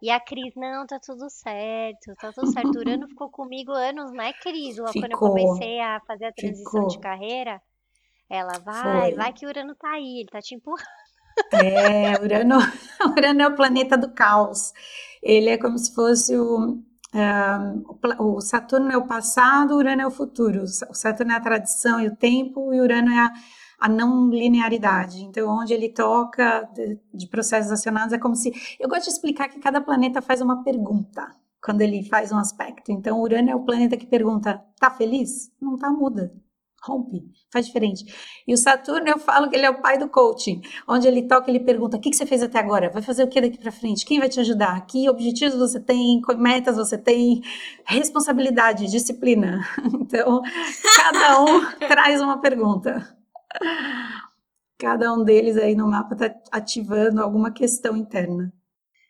E 0.02 0.10
a 0.10 0.20
Cris, 0.20 0.54
não, 0.56 0.88
tá 0.88 1.00
tudo 1.00 1.30
certo, 1.30 2.16
tá 2.16 2.32
tudo 2.32 2.52
certo. 2.52 2.76
O 2.76 2.80
Urano 2.80 3.08
ficou 3.08 3.30
comigo 3.30 3.72
anos, 3.72 4.12
não 4.14 4.24
é, 4.24 4.32
Cris? 4.34 4.76
Ficou. 4.76 4.94
Quando 4.94 5.12
eu 5.12 5.18
comecei 5.18 5.80
a 5.80 6.00
fazer 6.08 6.26
a 6.26 6.32
transição 6.32 6.72
ficou. 6.72 6.88
de 6.88 7.00
carreira, 7.00 7.62
ela 8.30 8.60
vai, 8.60 9.10
Foi. 9.10 9.16
vai 9.16 9.34
que 9.34 9.46
o 9.46 9.50
Urano 9.50 9.76
tá 9.76 9.90
aí, 9.92 10.20
ele 10.20 10.30
tá 10.30 10.40
te 10.40 10.56
empurrando. 10.56 10.88
É, 11.54 12.20
Urano, 12.22 12.58
Urano 13.18 13.42
é 13.42 13.48
o 13.48 13.56
planeta 13.56 13.98
do 13.98 14.12
caos. 14.12 14.74
Ele 15.22 15.50
é 15.50 15.58
como 15.58 15.78
se 15.78 15.94
fosse 15.94 16.38
o, 16.38 16.82
um, 17.14 17.84
o 18.20 18.42
Saturno 18.42 18.92
é 18.92 18.98
o 18.98 19.08
passado, 19.08 19.74
o 19.74 19.78
Urano 19.78 20.02
é 20.02 20.08
o 20.08 20.12
futuro. 20.12 20.64
O 20.64 20.94
Saturno 20.94 21.32
é 21.32 21.36
a 21.36 21.42
tradição 21.42 22.00
e 22.00 22.08
o 22.08 22.16
tempo, 22.16 22.74
e 22.74 22.80
o 22.80 22.84
Urano 22.84 23.12
é 23.12 23.20
a 23.20 23.34
a 23.80 23.88
não 23.88 24.30
linearidade. 24.30 25.24
Então, 25.24 25.50
onde 25.50 25.74
ele 25.74 25.90
toca 25.90 26.64
de, 26.74 27.00
de 27.14 27.28
processos 27.28 27.72
acionados, 27.72 28.14
é 28.14 28.18
como 28.20 28.36
se. 28.36 28.52
Eu 28.80 28.90
gosto 28.90 29.06
de 29.06 29.12
explicar 29.12 29.48
que 29.50 29.60
cada 29.60 29.80
planeta 29.80 30.22
faz 30.22 30.42
uma 30.42 30.64
pergunta 30.64 31.28
quando 31.64 31.82
ele 31.82 32.04
faz 32.04 32.32
um 32.32 32.38
aspecto. 32.38 32.92
Então, 32.92 33.22
Urano 33.22 33.50
é 33.50 33.56
o 33.56 33.64
planeta 33.64 33.98
que 33.98 34.06
pergunta: 34.06 34.62
tá 34.80 34.90
feliz? 34.92 35.52
Não 35.62 35.78
tá, 35.78 35.90
muda. 35.90 36.34
Rompe, 36.82 37.22
faz 37.52 37.66
diferente. 37.66 38.06
E 38.48 38.54
o 38.54 38.58
Saturno, 38.58 39.06
eu 39.06 39.20
falo 39.20 39.50
que 39.50 39.56
ele 39.58 39.66
é 39.66 39.70
o 39.70 39.82
pai 39.82 39.98
do 39.98 40.08
coaching, 40.08 40.62
onde 40.88 41.10
ele 41.10 41.24
toca, 41.24 41.50
ele 41.50 41.60
pergunta: 41.60 41.98
o 41.98 42.00
que, 42.00 42.10
que 42.10 42.16
você 42.16 42.26
fez 42.26 42.42
até 42.42 42.58
agora? 42.58 42.90
Vai 42.90 43.02
fazer 43.02 43.24
o 43.24 43.28
que 43.28 43.42
daqui 43.42 43.58
para 43.58 43.72
frente? 43.72 44.06
Quem 44.06 44.20
vai 44.20 44.30
te 44.30 44.40
ajudar? 44.40 44.80
Que 44.86 45.10
objetivos 45.10 45.60
você 45.60 45.80
tem? 45.80 46.22
Que 46.22 46.36
metas 46.36 46.78
você 46.78 46.98
tem? 46.98 47.42
Responsabilidade, 47.86 48.88
disciplina. 48.88 49.62
Então, 50.10 50.42
cada 50.96 51.44
um 51.44 51.62
traz 51.88 52.20
uma 52.20 52.42
pergunta. 52.42 53.19
Cada 54.78 55.14
um 55.14 55.24
deles 55.24 55.58
aí 55.58 55.76
no 55.76 55.90
mapa 55.90 56.14
está 56.14 56.34
ativando 56.52 57.22
alguma 57.22 57.54
questão 57.54 57.98
interna. 57.98 58.54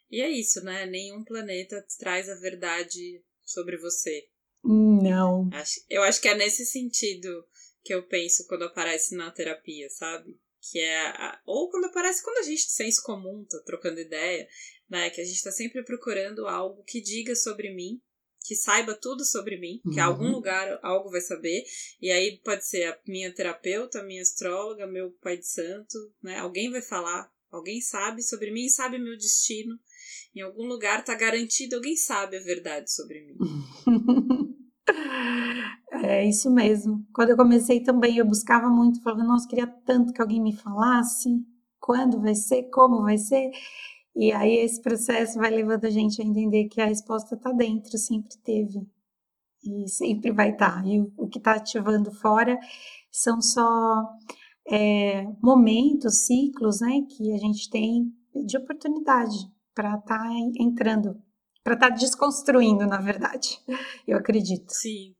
E 0.09 0.21
é 0.21 0.29
isso, 0.29 0.63
né? 0.63 0.85
Nenhum 0.87 1.23
planeta 1.23 1.85
traz 1.99 2.27
a 2.27 2.35
verdade 2.35 3.23
sobre 3.45 3.77
você. 3.77 4.27
Não. 4.63 5.49
Eu 5.89 6.03
acho 6.03 6.21
que 6.21 6.27
é 6.27 6.35
nesse 6.35 6.65
sentido 6.65 7.29
que 7.83 7.93
eu 7.93 8.03
penso 8.07 8.45
quando 8.47 8.63
aparece 8.63 9.15
na 9.15 9.31
terapia, 9.31 9.89
sabe? 9.89 10.39
Que 10.59 10.79
é. 10.79 11.07
A... 11.07 11.39
Ou 11.45 11.69
quando 11.69 11.85
aparece 11.85 12.23
quando 12.23 12.39
a 12.39 12.43
gente, 12.43 12.63
senso 12.63 13.03
comum, 13.03 13.45
tá 13.49 13.59
trocando 13.65 13.99
ideia, 13.99 14.47
né? 14.89 15.09
Que 15.11 15.21
a 15.21 15.25
gente 15.25 15.43
tá 15.43 15.51
sempre 15.51 15.83
procurando 15.83 16.47
algo 16.47 16.83
que 16.83 16.99
diga 16.99 17.35
sobre 17.35 17.73
mim 17.73 18.01
que 18.41 18.55
saiba 18.55 18.95
tudo 18.95 19.25
sobre 19.25 19.57
mim, 19.59 19.81
uhum. 19.85 19.91
que 19.91 19.99
algum 19.99 20.31
lugar 20.31 20.79
algo 20.81 21.09
vai 21.09 21.21
saber. 21.21 21.63
E 22.01 22.11
aí 22.11 22.39
pode 22.43 22.65
ser 22.65 22.83
a 22.85 22.97
minha 23.07 23.33
terapeuta, 23.33 23.99
a 23.99 24.03
minha 24.03 24.21
astróloga, 24.21 24.87
meu 24.87 25.11
pai 25.21 25.37
de 25.37 25.47
santo, 25.47 25.97
né? 26.21 26.39
Alguém 26.39 26.71
vai 26.71 26.81
falar, 26.81 27.31
alguém 27.51 27.81
sabe 27.81 28.21
sobre 28.21 28.51
mim, 28.51 28.67
sabe 28.69 28.97
meu 28.97 29.17
destino. 29.17 29.77
Em 30.35 30.41
algum 30.41 30.65
lugar 30.65 31.03
tá 31.03 31.15
garantido, 31.15 31.75
alguém 31.75 31.95
sabe 31.95 32.37
a 32.37 32.41
verdade 32.41 32.91
sobre 32.91 33.21
mim. 33.21 33.37
É 35.91 36.27
isso 36.27 36.49
mesmo. 36.49 37.05
Quando 37.13 37.31
eu 37.31 37.37
comecei 37.37 37.81
também, 37.81 38.17
eu 38.17 38.25
buscava 38.25 38.69
muito, 38.69 39.01
falava, 39.03 39.23
nossa, 39.23 39.47
queria 39.47 39.67
tanto 39.67 40.13
que 40.13 40.21
alguém 40.21 40.41
me 40.41 40.55
falasse 40.55 41.29
quando 41.79 42.21
vai 42.21 42.35
ser, 42.35 42.63
como 42.71 43.01
vai 43.01 43.17
ser. 43.17 43.51
E 44.19 44.33
aí 44.33 44.57
esse 44.57 44.81
processo 44.81 45.39
vai 45.39 45.49
levando 45.49 45.85
a 45.85 45.89
gente 45.89 46.21
a 46.21 46.25
entender 46.25 46.67
que 46.67 46.81
a 46.81 46.87
resposta 46.87 47.35
está 47.35 47.53
dentro, 47.53 47.97
sempre 47.97 48.37
teve. 48.43 48.85
E 49.63 49.87
sempre 49.87 50.29
vai 50.29 50.51
estar. 50.51 50.83
Tá. 50.83 50.85
E 50.85 50.99
o, 50.99 51.25
que 51.29 51.37
está 51.37 51.53
ativando 51.53 52.11
fora 52.11 52.59
são 53.09 53.41
só 53.41 54.03
é, 54.67 55.23
momentos, 55.41 56.25
ciclos, 56.25 56.81
né, 56.81 57.01
que 57.09 57.33
a 57.33 57.37
gente 57.37 57.69
tem 57.69 58.13
de 58.45 58.57
oportunidade 58.57 59.37
para 59.73 59.95
estar 59.95 60.17
tá 60.17 60.29
entrando, 60.59 61.15
para 61.63 61.75
estar 61.75 61.89
tá 61.89 61.95
desconstruindo, 61.95 62.85
na 62.85 62.99
verdade. 62.99 63.57
Eu 64.05 64.17
acredito. 64.17 64.69
Sim. 64.69 65.15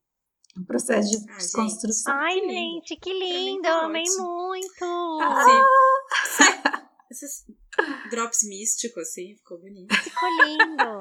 Um 0.57 0.65
processo 0.65 1.09
de 1.09 1.31
ah, 1.31 1.37
desconstrução. 1.37 2.13
Ai, 2.13 2.37
gente, 2.41 2.97
que 2.97 3.13
lindo! 3.13 3.65
Amei 3.65 4.03
muito! 4.17 5.19
Ah! 5.21 6.85
Esses 7.09 7.45
drops 8.09 8.43
místicos, 8.43 9.03
assim, 9.03 9.35
ficou 9.35 9.59
bonito. 9.59 9.93
Ficou 9.95 10.29
lindo. 10.45 10.99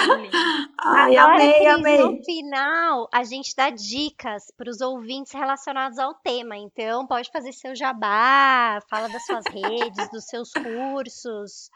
Ficou 0.00 0.16
lindo. 0.16 0.36
Ai, 0.80 1.16
Agora, 1.16 1.34
amei, 1.34 1.52
Cris, 1.52 1.68
amei. 1.68 1.98
No 1.98 2.24
final, 2.24 3.08
a 3.12 3.24
gente 3.24 3.54
dá 3.56 3.70
dicas 3.70 4.44
para 4.56 4.70
os 4.70 4.80
ouvintes 4.80 5.32
relacionados 5.32 5.98
ao 5.98 6.14
tema. 6.14 6.56
Então, 6.56 7.06
pode 7.06 7.30
fazer 7.30 7.52
seu 7.52 7.74
jabá, 7.74 8.80
fala 8.88 9.08
das 9.08 9.24
suas 9.24 9.44
redes, 9.52 10.10
dos 10.10 10.24
seus 10.24 10.50
cursos. 10.52 11.70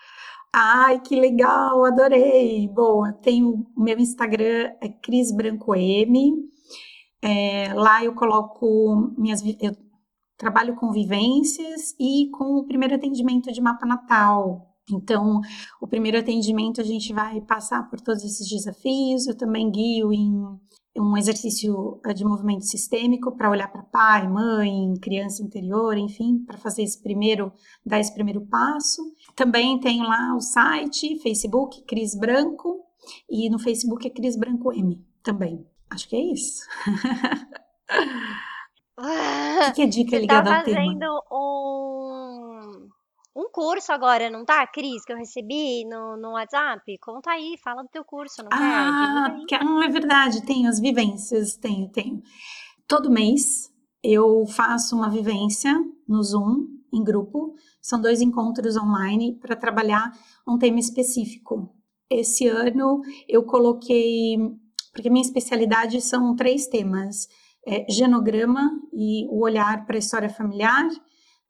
Ai, 0.52 1.00
que 1.00 1.18
legal, 1.18 1.84
adorei. 1.84 2.68
Bom, 2.68 3.10
tenho 3.22 3.66
o 3.76 3.82
meu 3.82 3.98
Instagram, 3.98 4.72
é 4.80 4.88
Cris 4.88 5.34
Branco 5.34 5.74
M. 5.74 6.34
É, 7.22 7.72
lá 7.74 8.04
eu 8.04 8.14
coloco 8.14 9.14
minhas. 9.16 9.40
Eu 9.60 9.76
trabalho 10.42 10.74
com 10.74 10.90
vivências 10.90 11.94
e 12.00 12.28
com 12.32 12.56
o 12.56 12.64
primeiro 12.64 12.96
atendimento 12.96 13.52
de 13.52 13.60
mapa 13.60 13.86
natal. 13.86 14.68
Então, 14.90 15.40
o 15.80 15.86
primeiro 15.86 16.18
atendimento 16.18 16.80
a 16.80 16.84
gente 16.84 17.12
vai 17.12 17.40
passar 17.40 17.88
por 17.88 18.00
todos 18.00 18.24
esses 18.24 18.48
desafios. 18.48 19.28
Eu 19.28 19.36
também 19.36 19.70
guio 19.70 20.12
em 20.12 20.32
um 20.98 21.16
exercício 21.16 22.00
eh, 22.04 22.12
de 22.12 22.24
movimento 22.24 22.64
sistêmico 22.64 23.30
para 23.36 23.48
olhar 23.48 23.68
para 23.68 23.84
pai, 23.84 24.28
mãe, 24.28 24.92
criança 25.00 25.44
interior, 25.44 25.96
enfim, 25.96 26.44
para 26.44 26.58
fazer 26.58 26.82
esse 26.82 27.00
primeiro, 27.00 27.52
dar 27.86 28.00
esse 28.00 28.12
primeiro 28.12 28.40
passo. 28.40 29.00
Também 29.36 29.78
tenho 29.78 30.02
lá 30.02 30.34
o 30.34 30.40
site, 30.40 31.20
Facebook, 31.20 31.84
Cris 31.84 32.16
Branco, 32.16 32.84
e 33.30 33.48
no 33.48 33.60
Facebook 33.60 34.04
é 34.08 34.10
Cris 34.10 34.36
Branco 34.36 34.72
M 34.72 35.00
também. 35.22 35.64
Acho 35.88 36.08
que 36.08 36.16
é 36.16 36.32
isso. 36.32 36.62
Que, 39.02 39.72
que 39.72 39.82
é 39.82 39.86
dica 39.86 40.10
Você 40.10 40.18
ligada 40.18 40.50
tá 40.50 40.58
ao 40.58 40.64
tema? 40.64 40.76
fazendo 40.76 41.22
um, 41.32 42.88
um 43.36 43.50
curso 43.50 43.92
agora, 43.92 44.30
não 44.30 44.44
tá, 44.44 44.66
Cris? 44.66 45.04
Que 45.04 45.12
eu 45.12 45.16
recebi 45.16 45.84
no, 45.84 46.16
no 46.16 46.32
WhatsApp? 46.32 46.98
Conta 46.98 47.30
aí, 47.30 47.56
fala 47.62 47.82
do 47.82 47.88
teu 47.88 48.04
curso, 48.04 48.42
não 48.42 48.50
ah, 48.52 49.36
quer? 49.48 49.60
Ah, 49.60 49.84
é 49.84 49.88
verdade, 49.88 50.46
tenho 50.46 50.68
as 50.68 50.78
vivências, 50.78 51.56
tenho, 51.56 51.88
tenho. 51.88 52.22
Todo 52.86 53.10
mês 53.10 53.72
eu 54.02 54.46
faço 54.46 54.96
uma 54.96 55.10
vivência 55.10 55.72
no 56.08 56.22
Zoom, 56.22 56.66
em 56.92 57.02
grupo. 57.02 57.54
São 57.80 58.00
dois 58.00 58.20
encontros 58.20 58.76
online 58.76 59.38
para 59.40 59.56
trabalhar 59.56 60.12
um 60.46 60.58
tema 60.58 60.78
específico. 60.78 61.74
Esse 62.10 62.46
ano 62.46 63.00
eu 63.28 63.44
coloquei, 63.44 64.36
porque 64.92 65.08
minha 65.08 65.24
especialidade 65.24 66.00
são 66.00 66.36
três 66.36 66.66
temas 66.66 67.26
é, 67.66 67.86
genograma 67.90 68.70
e 68.92 69.26
o 69.28 69.42
olhar 69.42 69.84
para 69.86 69.96
a 69.96 69.98
história 69.98 70.28
familiar, 70.28 70.88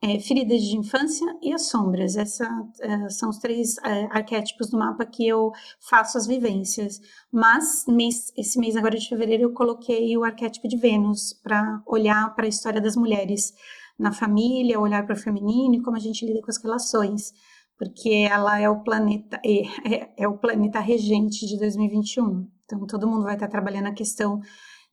é, 0.03 0.19
feridas 0.19 0.63
de 0.63 0.77
infância 0.77 1.27
e 1.41 1.53
as 1.53 1.69
sombras. 1.69 2.17
Esses 2.17 2.41
é, 2.81 3.09
são 3.09 3.31
os 3.31 3.39
três 3.39 3.79
é, 3.79 4.07
arquétipos 4.11 4.71
do 4.71 4.79
mapa 4.79 5.07
que 5.07 5.27
eu 5.27 5.53
faço 5.89 6.19
as 6.19 6.27
vivências. 6.27 7.01
Mas 7.31 7.85
mês, 7.87 8.33
esse 8.37 8.59
mês 8.59 8.77
agora 8.77 8.99
de 8.99 9.09
fevereiro 9.09 9.45
eu 9.45 9.53
coloquei 9.53 10.17
o 10.17 10.25
arquétipo 10.25 10.67
de 10.67 10.77
Vênus 10.77 11.33
para 11.43 11.81
olhar 11.87 12.35
para 12.35 12.47
a 12.47 12.49
história 12.49 12.81
das 12.81 12.97
mulheres 12.97 13.55
na 13.99 14.11
família, 14.11 14.81
olhar 14.81 15.07
para 15.07 15.15
o 15.15 15.19
feminino 15.19 15.77
e 15.77 15.83
como 15.83 15.97
a 15.97 16.01
gente 16.01 16.27
lida 16.27 16.41
com 16.43 16.51
as 16.51 16.61
relações, 16.61 17.33
porque 17.79 18.27
ela 18.29 18.59
é 18.59 18.69
o 18.69 18.83
planeta 18.83 19.41
é, 19.45 19.95
é, 19.95 20.13
é 20.25 20.29
o 20.29 20.37
planeta 20.37 20.81
regente 20.81 21.47
de 21.47 21.57
2021. 21.59 22.49
Então 22.65 22.87
todo 22.87 23.07
mundo 23.07 23.23
vai 23.23 23.35
estar 23.35 23.49
trabalhando 23.49 23.87
a 23.87 23.95
questão 23.95 24.41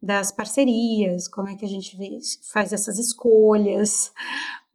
das 0.02 0.32
parcerias, 0.32 1.28
como 1.28 1.50
é 1.50 1.56
que 1.56 1.66
a 1.66 1.70
gente 1.70 1.98
faz 2.52 2.72
essas 2.72 2.98
escolhas, 2.98 4.12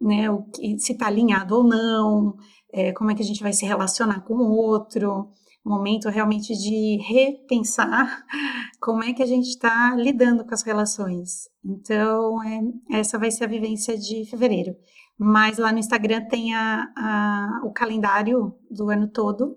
né, 0.01 0.31
o 0.31 0.43
que, 0.43 0.79
se 0.79 0.93
está 0.93 1.07
alinhado 1.07 1.57
ou 1.57 1.65
não, 1.65 2.37
é, 2.73 2.93
como 2.93 3.11
é 3.11 3.15
que 3.15 3.23
a 3.23 3.27
gente 3.27 3.43
vai 3.43 3.53
se 3.53 3.65
relacionar 3.65 4.21
com 4.21 4.35
o 4.35 4.53
outro, 4.57 5.33
momento 5.65 6.11
realmente 6.11 6.55
de 6.55 6.99
repensar 7.03 8.23
como 8.79 9.03
é 9.03 9.15
que 9.15 9.23
a 9.23 9.27
gente 9.27 9.49
está 9.49 9.95
lidando 9.97 10.45
com 10.45 10.53
as 10.53 10.63
relações. 10.63 11.49
Então, 11.65 12.43
é, 12.43 12.99
essa 12.99 13.19
vai 13.19 13.31
ser 13.31 13.45
a 13.45 13.49
vivência 13.49 13.97
de 13.97 14.27
fevereiro. 14.27 14.77
Mas 15.19 15.59
lá 15.59 15.73
no 15.73 15.79
Instagram 15.79 16.27
tem 16.27 16.55
a, 16.55 16.93
a, 16.97 17.61
o 17.65 17.73
calendário 17.73 18.55
do 18.71 18.91
ano 18.91 19.09
todo. 19.09 19.57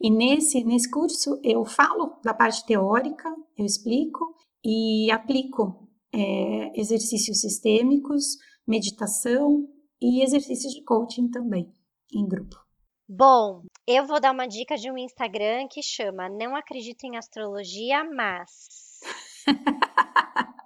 E 0.00 0.10
nesse, 0.10 0.64
nesse 0.64 0.90
curso 0.90 1.38
eu 1.44 1.64
falo 1.64 2.18
da 2.24 2.34
parte 2.34 2.64
teórica, 2.66 3.28
eu 3.56 3.64
explico 3.64 4.34
e 4.64 5.10
aplico 5.10 5.88
é, 6.12 6.80
exercícios 6.80 7.40
sistêmicos, 7.40 8.36
meditação 8.66 9.68
e 10.00 10.22
exercícios 10.22 10.72
de 10.72 10.82
coaching 10.82 11.28
também, 11.30 11.70
em 12.12 12.26
grupo. 12.26 12.56
Bom, 13.06 13.62
eu 13.86 14.06
vou 14.06 14.18
dar 14.18 14.32
uma 14.32 14.48
dica 14.48 14.76
de 14.76 14.90
um 14.90 14.96
Instagram 14.96 15.68
que 15.70 15.82
chama 15.82 16.28
Não 16.28 16.56
Acredito 16.56 17.04
em 17.04 17.18
Astrologia, 17.18 18.02
mas. 18.04 19.00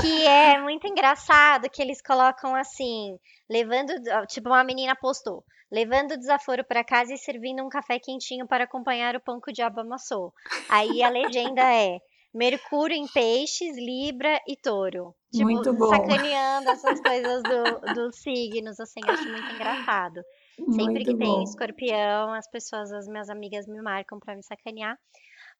que 0.00 0.26
é 0.26 0.60
muito 0.60 0.86
engraçado 0.88 1.70
que 1.70 1.80
eles 1.80 2.02
colocam 2.02 2.56
assim, 2.56 3.16
levando, 3.48 3.92
tipo 4.28 4.48
uma 4.48 4.64
menina 4.64 4.96
postou, 4.96 5.44
levando 5.70 6.18
desaforo 6.18 6.64
para 6.64 6.84
casa 6.84 7.14
e 7.14 7.18
servindo 7.18 7.64
um 7.64 7.68
café 7.68 8.00
quentinho 8.00 8.48
para 8.48 8.64
acompanhar 8.64 9.14
o 9.14 9.22
pão 9.22 9.40
que 9.40 9.50
o 9.50 9.54
diabo 9.54 9.80
amassou. 9.80 10.32
Aí 10.68 11.04
a 11.04 11.08
legenda 11.08 11.62
é 11.72 11.98
Mercúrio 12.36 12.94
em 12.94 13.08
peixes, 13.08 13.76
Libra 13.78 14.40
e 14.46 14.56
Touro. 14.56 15.14
Tipo, 15.32 15.44
muito 15.44 15.72
bom. 15.72 15.88
sacaneando 15.88 16.68
essas 16.68 17.00
coisas 17.02 17.42
do, 17.42 17.94
dos 17.94 18.16
signos, 18.16 18.78
assim, 18.78 19.00
acho 19.08 19.28
muito 19.30 19.54
engraçado. 19.54 20.22
Sempre 20.70 21.04
que 21.04 21.16
tem 21.16 21.42
escorpião, 21.42 22.34
as 22.34 22.46
pessoas, 22.50 22.92
as 22.92 23.06
minhas 23.06 23.30
amigas 23.30 23.66
me 23.66 23.80
marcam 23.80 24.18
para 24.18 24.36
me 24.36 24.42
sacanear. 24.42 24.98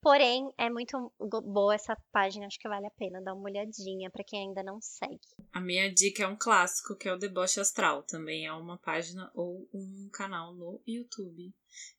Porém, 0.00 0.52
é 0.56 0.70
muito 0.70 1.12
boa 1.18 1.74
essa 1.74 1.96
página, 2.12 2.46
acho 2.46 2.58
que 2.58 2.68
vale 2.68 2.86
a 2.86 2.90
pena 2.90 3.20
dar 3.20 3.34
uma 3.34 3.48
olhadinha 3.48 4.10
para 4.10 4.24
quem 4.24 4.48
ainda 4.48 4.62
não 4.62 4.80
segue. 4.80 5.18
A 5.52 5.60
minha 5.60 5.92
dica 5.92 6.22
é 6.22 6.28
um 6.28 6.36
clássico, 6.36 6.96
que 6.96 7.08
é 7.08 7.12
o 7.12 7.18
Deboche 7.18 7.60
Astral. 7.60 8.02
Também 8.04 8.46
é 8.46 8.52
uma 8.52 8.78
página 8.78 9.30
ou 9.34 9.68
um 9.74 10.08
canal 10.12 10.54
no 10.54 10.80
YouTube, 10.86 11.52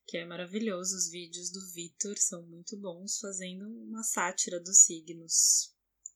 que 0.06 0.16
é 0.16 0.24
maravilhoso. 0.24 0.96
Os 0.96 1.10
vídeos 1.10 1.50
do 1.50 1.60
Vitor 1.74 2.16
são 2.16 2.42
muito 2.44 2.76
bons, 2.78 3.18
fazendo 3.18 3.66
uma 3.66 4.02
sátira 4.02 4.58
dos 4.58 4.84
signos. 4.84 5.74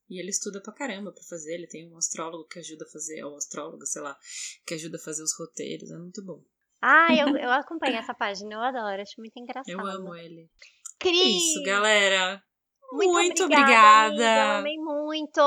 E 0.08 0.20
ele 0.20 0.30
estuda 0.30 0.60
pra 0.60 0.72
caramba 0.72 1.12
pra 1.12 1.24
fazer. 1.24 1.54
Ele 1.54 1.66
tem 1.66 1.90
um 1.90 1.96
astrólogo 1.96 2.46
que 2.46 2.58
ajuda 2.58 2.84
a 2.84 2.90
fazer, 2.90 3.22
ou 3.24 3.36
astrólogo, 3.36 3.84
sei 3.86 4.02
lá, 4.02 4.16
que 4.66 4.74
ajuda 4.74 4.96
a 4.96 5.00
fazer 5.00 5.22
os 5.22 5.34
roteiros. 5.38 5.90
É 5.90 5.98
muito 5.98 6.24
bom. 6.24 6.42
Ah, 6.82 7.14
eu, 7.14 7.28
eu 7.38 7.50
acompanho 7.50 7.96
essa 7.96 8.12
página, 8.12 8.54
eu 8.54 8.60
adoro, 8.60 9.00
acho 9.00 9.14
muito 9.18 9.38
engraçado. 9.38 9.68
Eu 9.68 9.80
amo 9.80 10.14
ele. 10.14 10.50
Cris! 11.02 11.36
Isso, 11.36 11.62
galera. 11.64 12.42
Muito, 12.92 13.12
muito 13.12 13.44
obrigada. 13.44 14.08
obrigada. 14.12 14.58
Amei 14.58 14.76
muito 14.76 15.40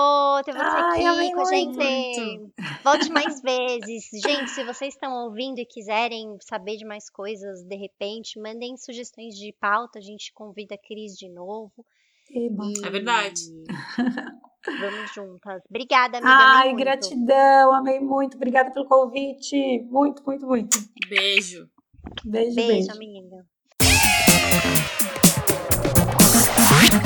ter 0.44 0.52
você 0.52 0.60
Ai, 0.60 1.06
aqui 1.06 1.34
com 1.34 1.42
a 1.42 1.46
gente. 1.46 1.78
muito. 1.78 2.54
Volte 2.84 3.12
mais 3.12 3.40
vezes. 3.42 4.10
Gente, 4.14 4.50
se 4.50 4.64
vocês 4.64 4.96
estão 4.96 5.14
ouvindo 5.26 5.60
e 5.60 5.66
quiserem 5.66 6.38
saber 6.42 6.76
de 6.76 6.84
mais 6.86 7.08
coisas, 7.10 7.64
de 7.64 7.76
repente, 7.76 8.40
mandem 8.40 8.76
sugestões 8.78 9.36
de 9.36 9.54
pauta. 9.62 10.00
A 10.00 10.02
gente 10.02 10.34
convida 10.34 10.74
a 10.74 10.78
Cris 10.78 11.14
de 11.14 11.30
novo. 11.30 11.86
Eba. 12.32 12.66
É 12.84 12.90
verdade. 12.90 13.42
Vamos 14.66 15.14
juntas. 15.14 15.62
Obrigada, 15.70 16.18
amiga. 16.18 16.34
Ai, 16.34 16.62
amei 16.62 16.74
muito. 16.74 16.84
gratidão, 16.84 17.74
amei 17.74 18.00
muito. 18.00 18.36
Obrigada 18.36 18.72
pelo 18.74 18.88
convite. 18.88 19.84
Muito, 19.84 20.24
muito, 20.26 20.48
muito. 20.48 20.78
Beijo. 21.08 21.70
Beijo, 22.26 22.56
Beijo, 22.56 22.56
beijo. 22.56 22.92
amiga. 22.92 23.46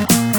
Bye. 0.07 0.38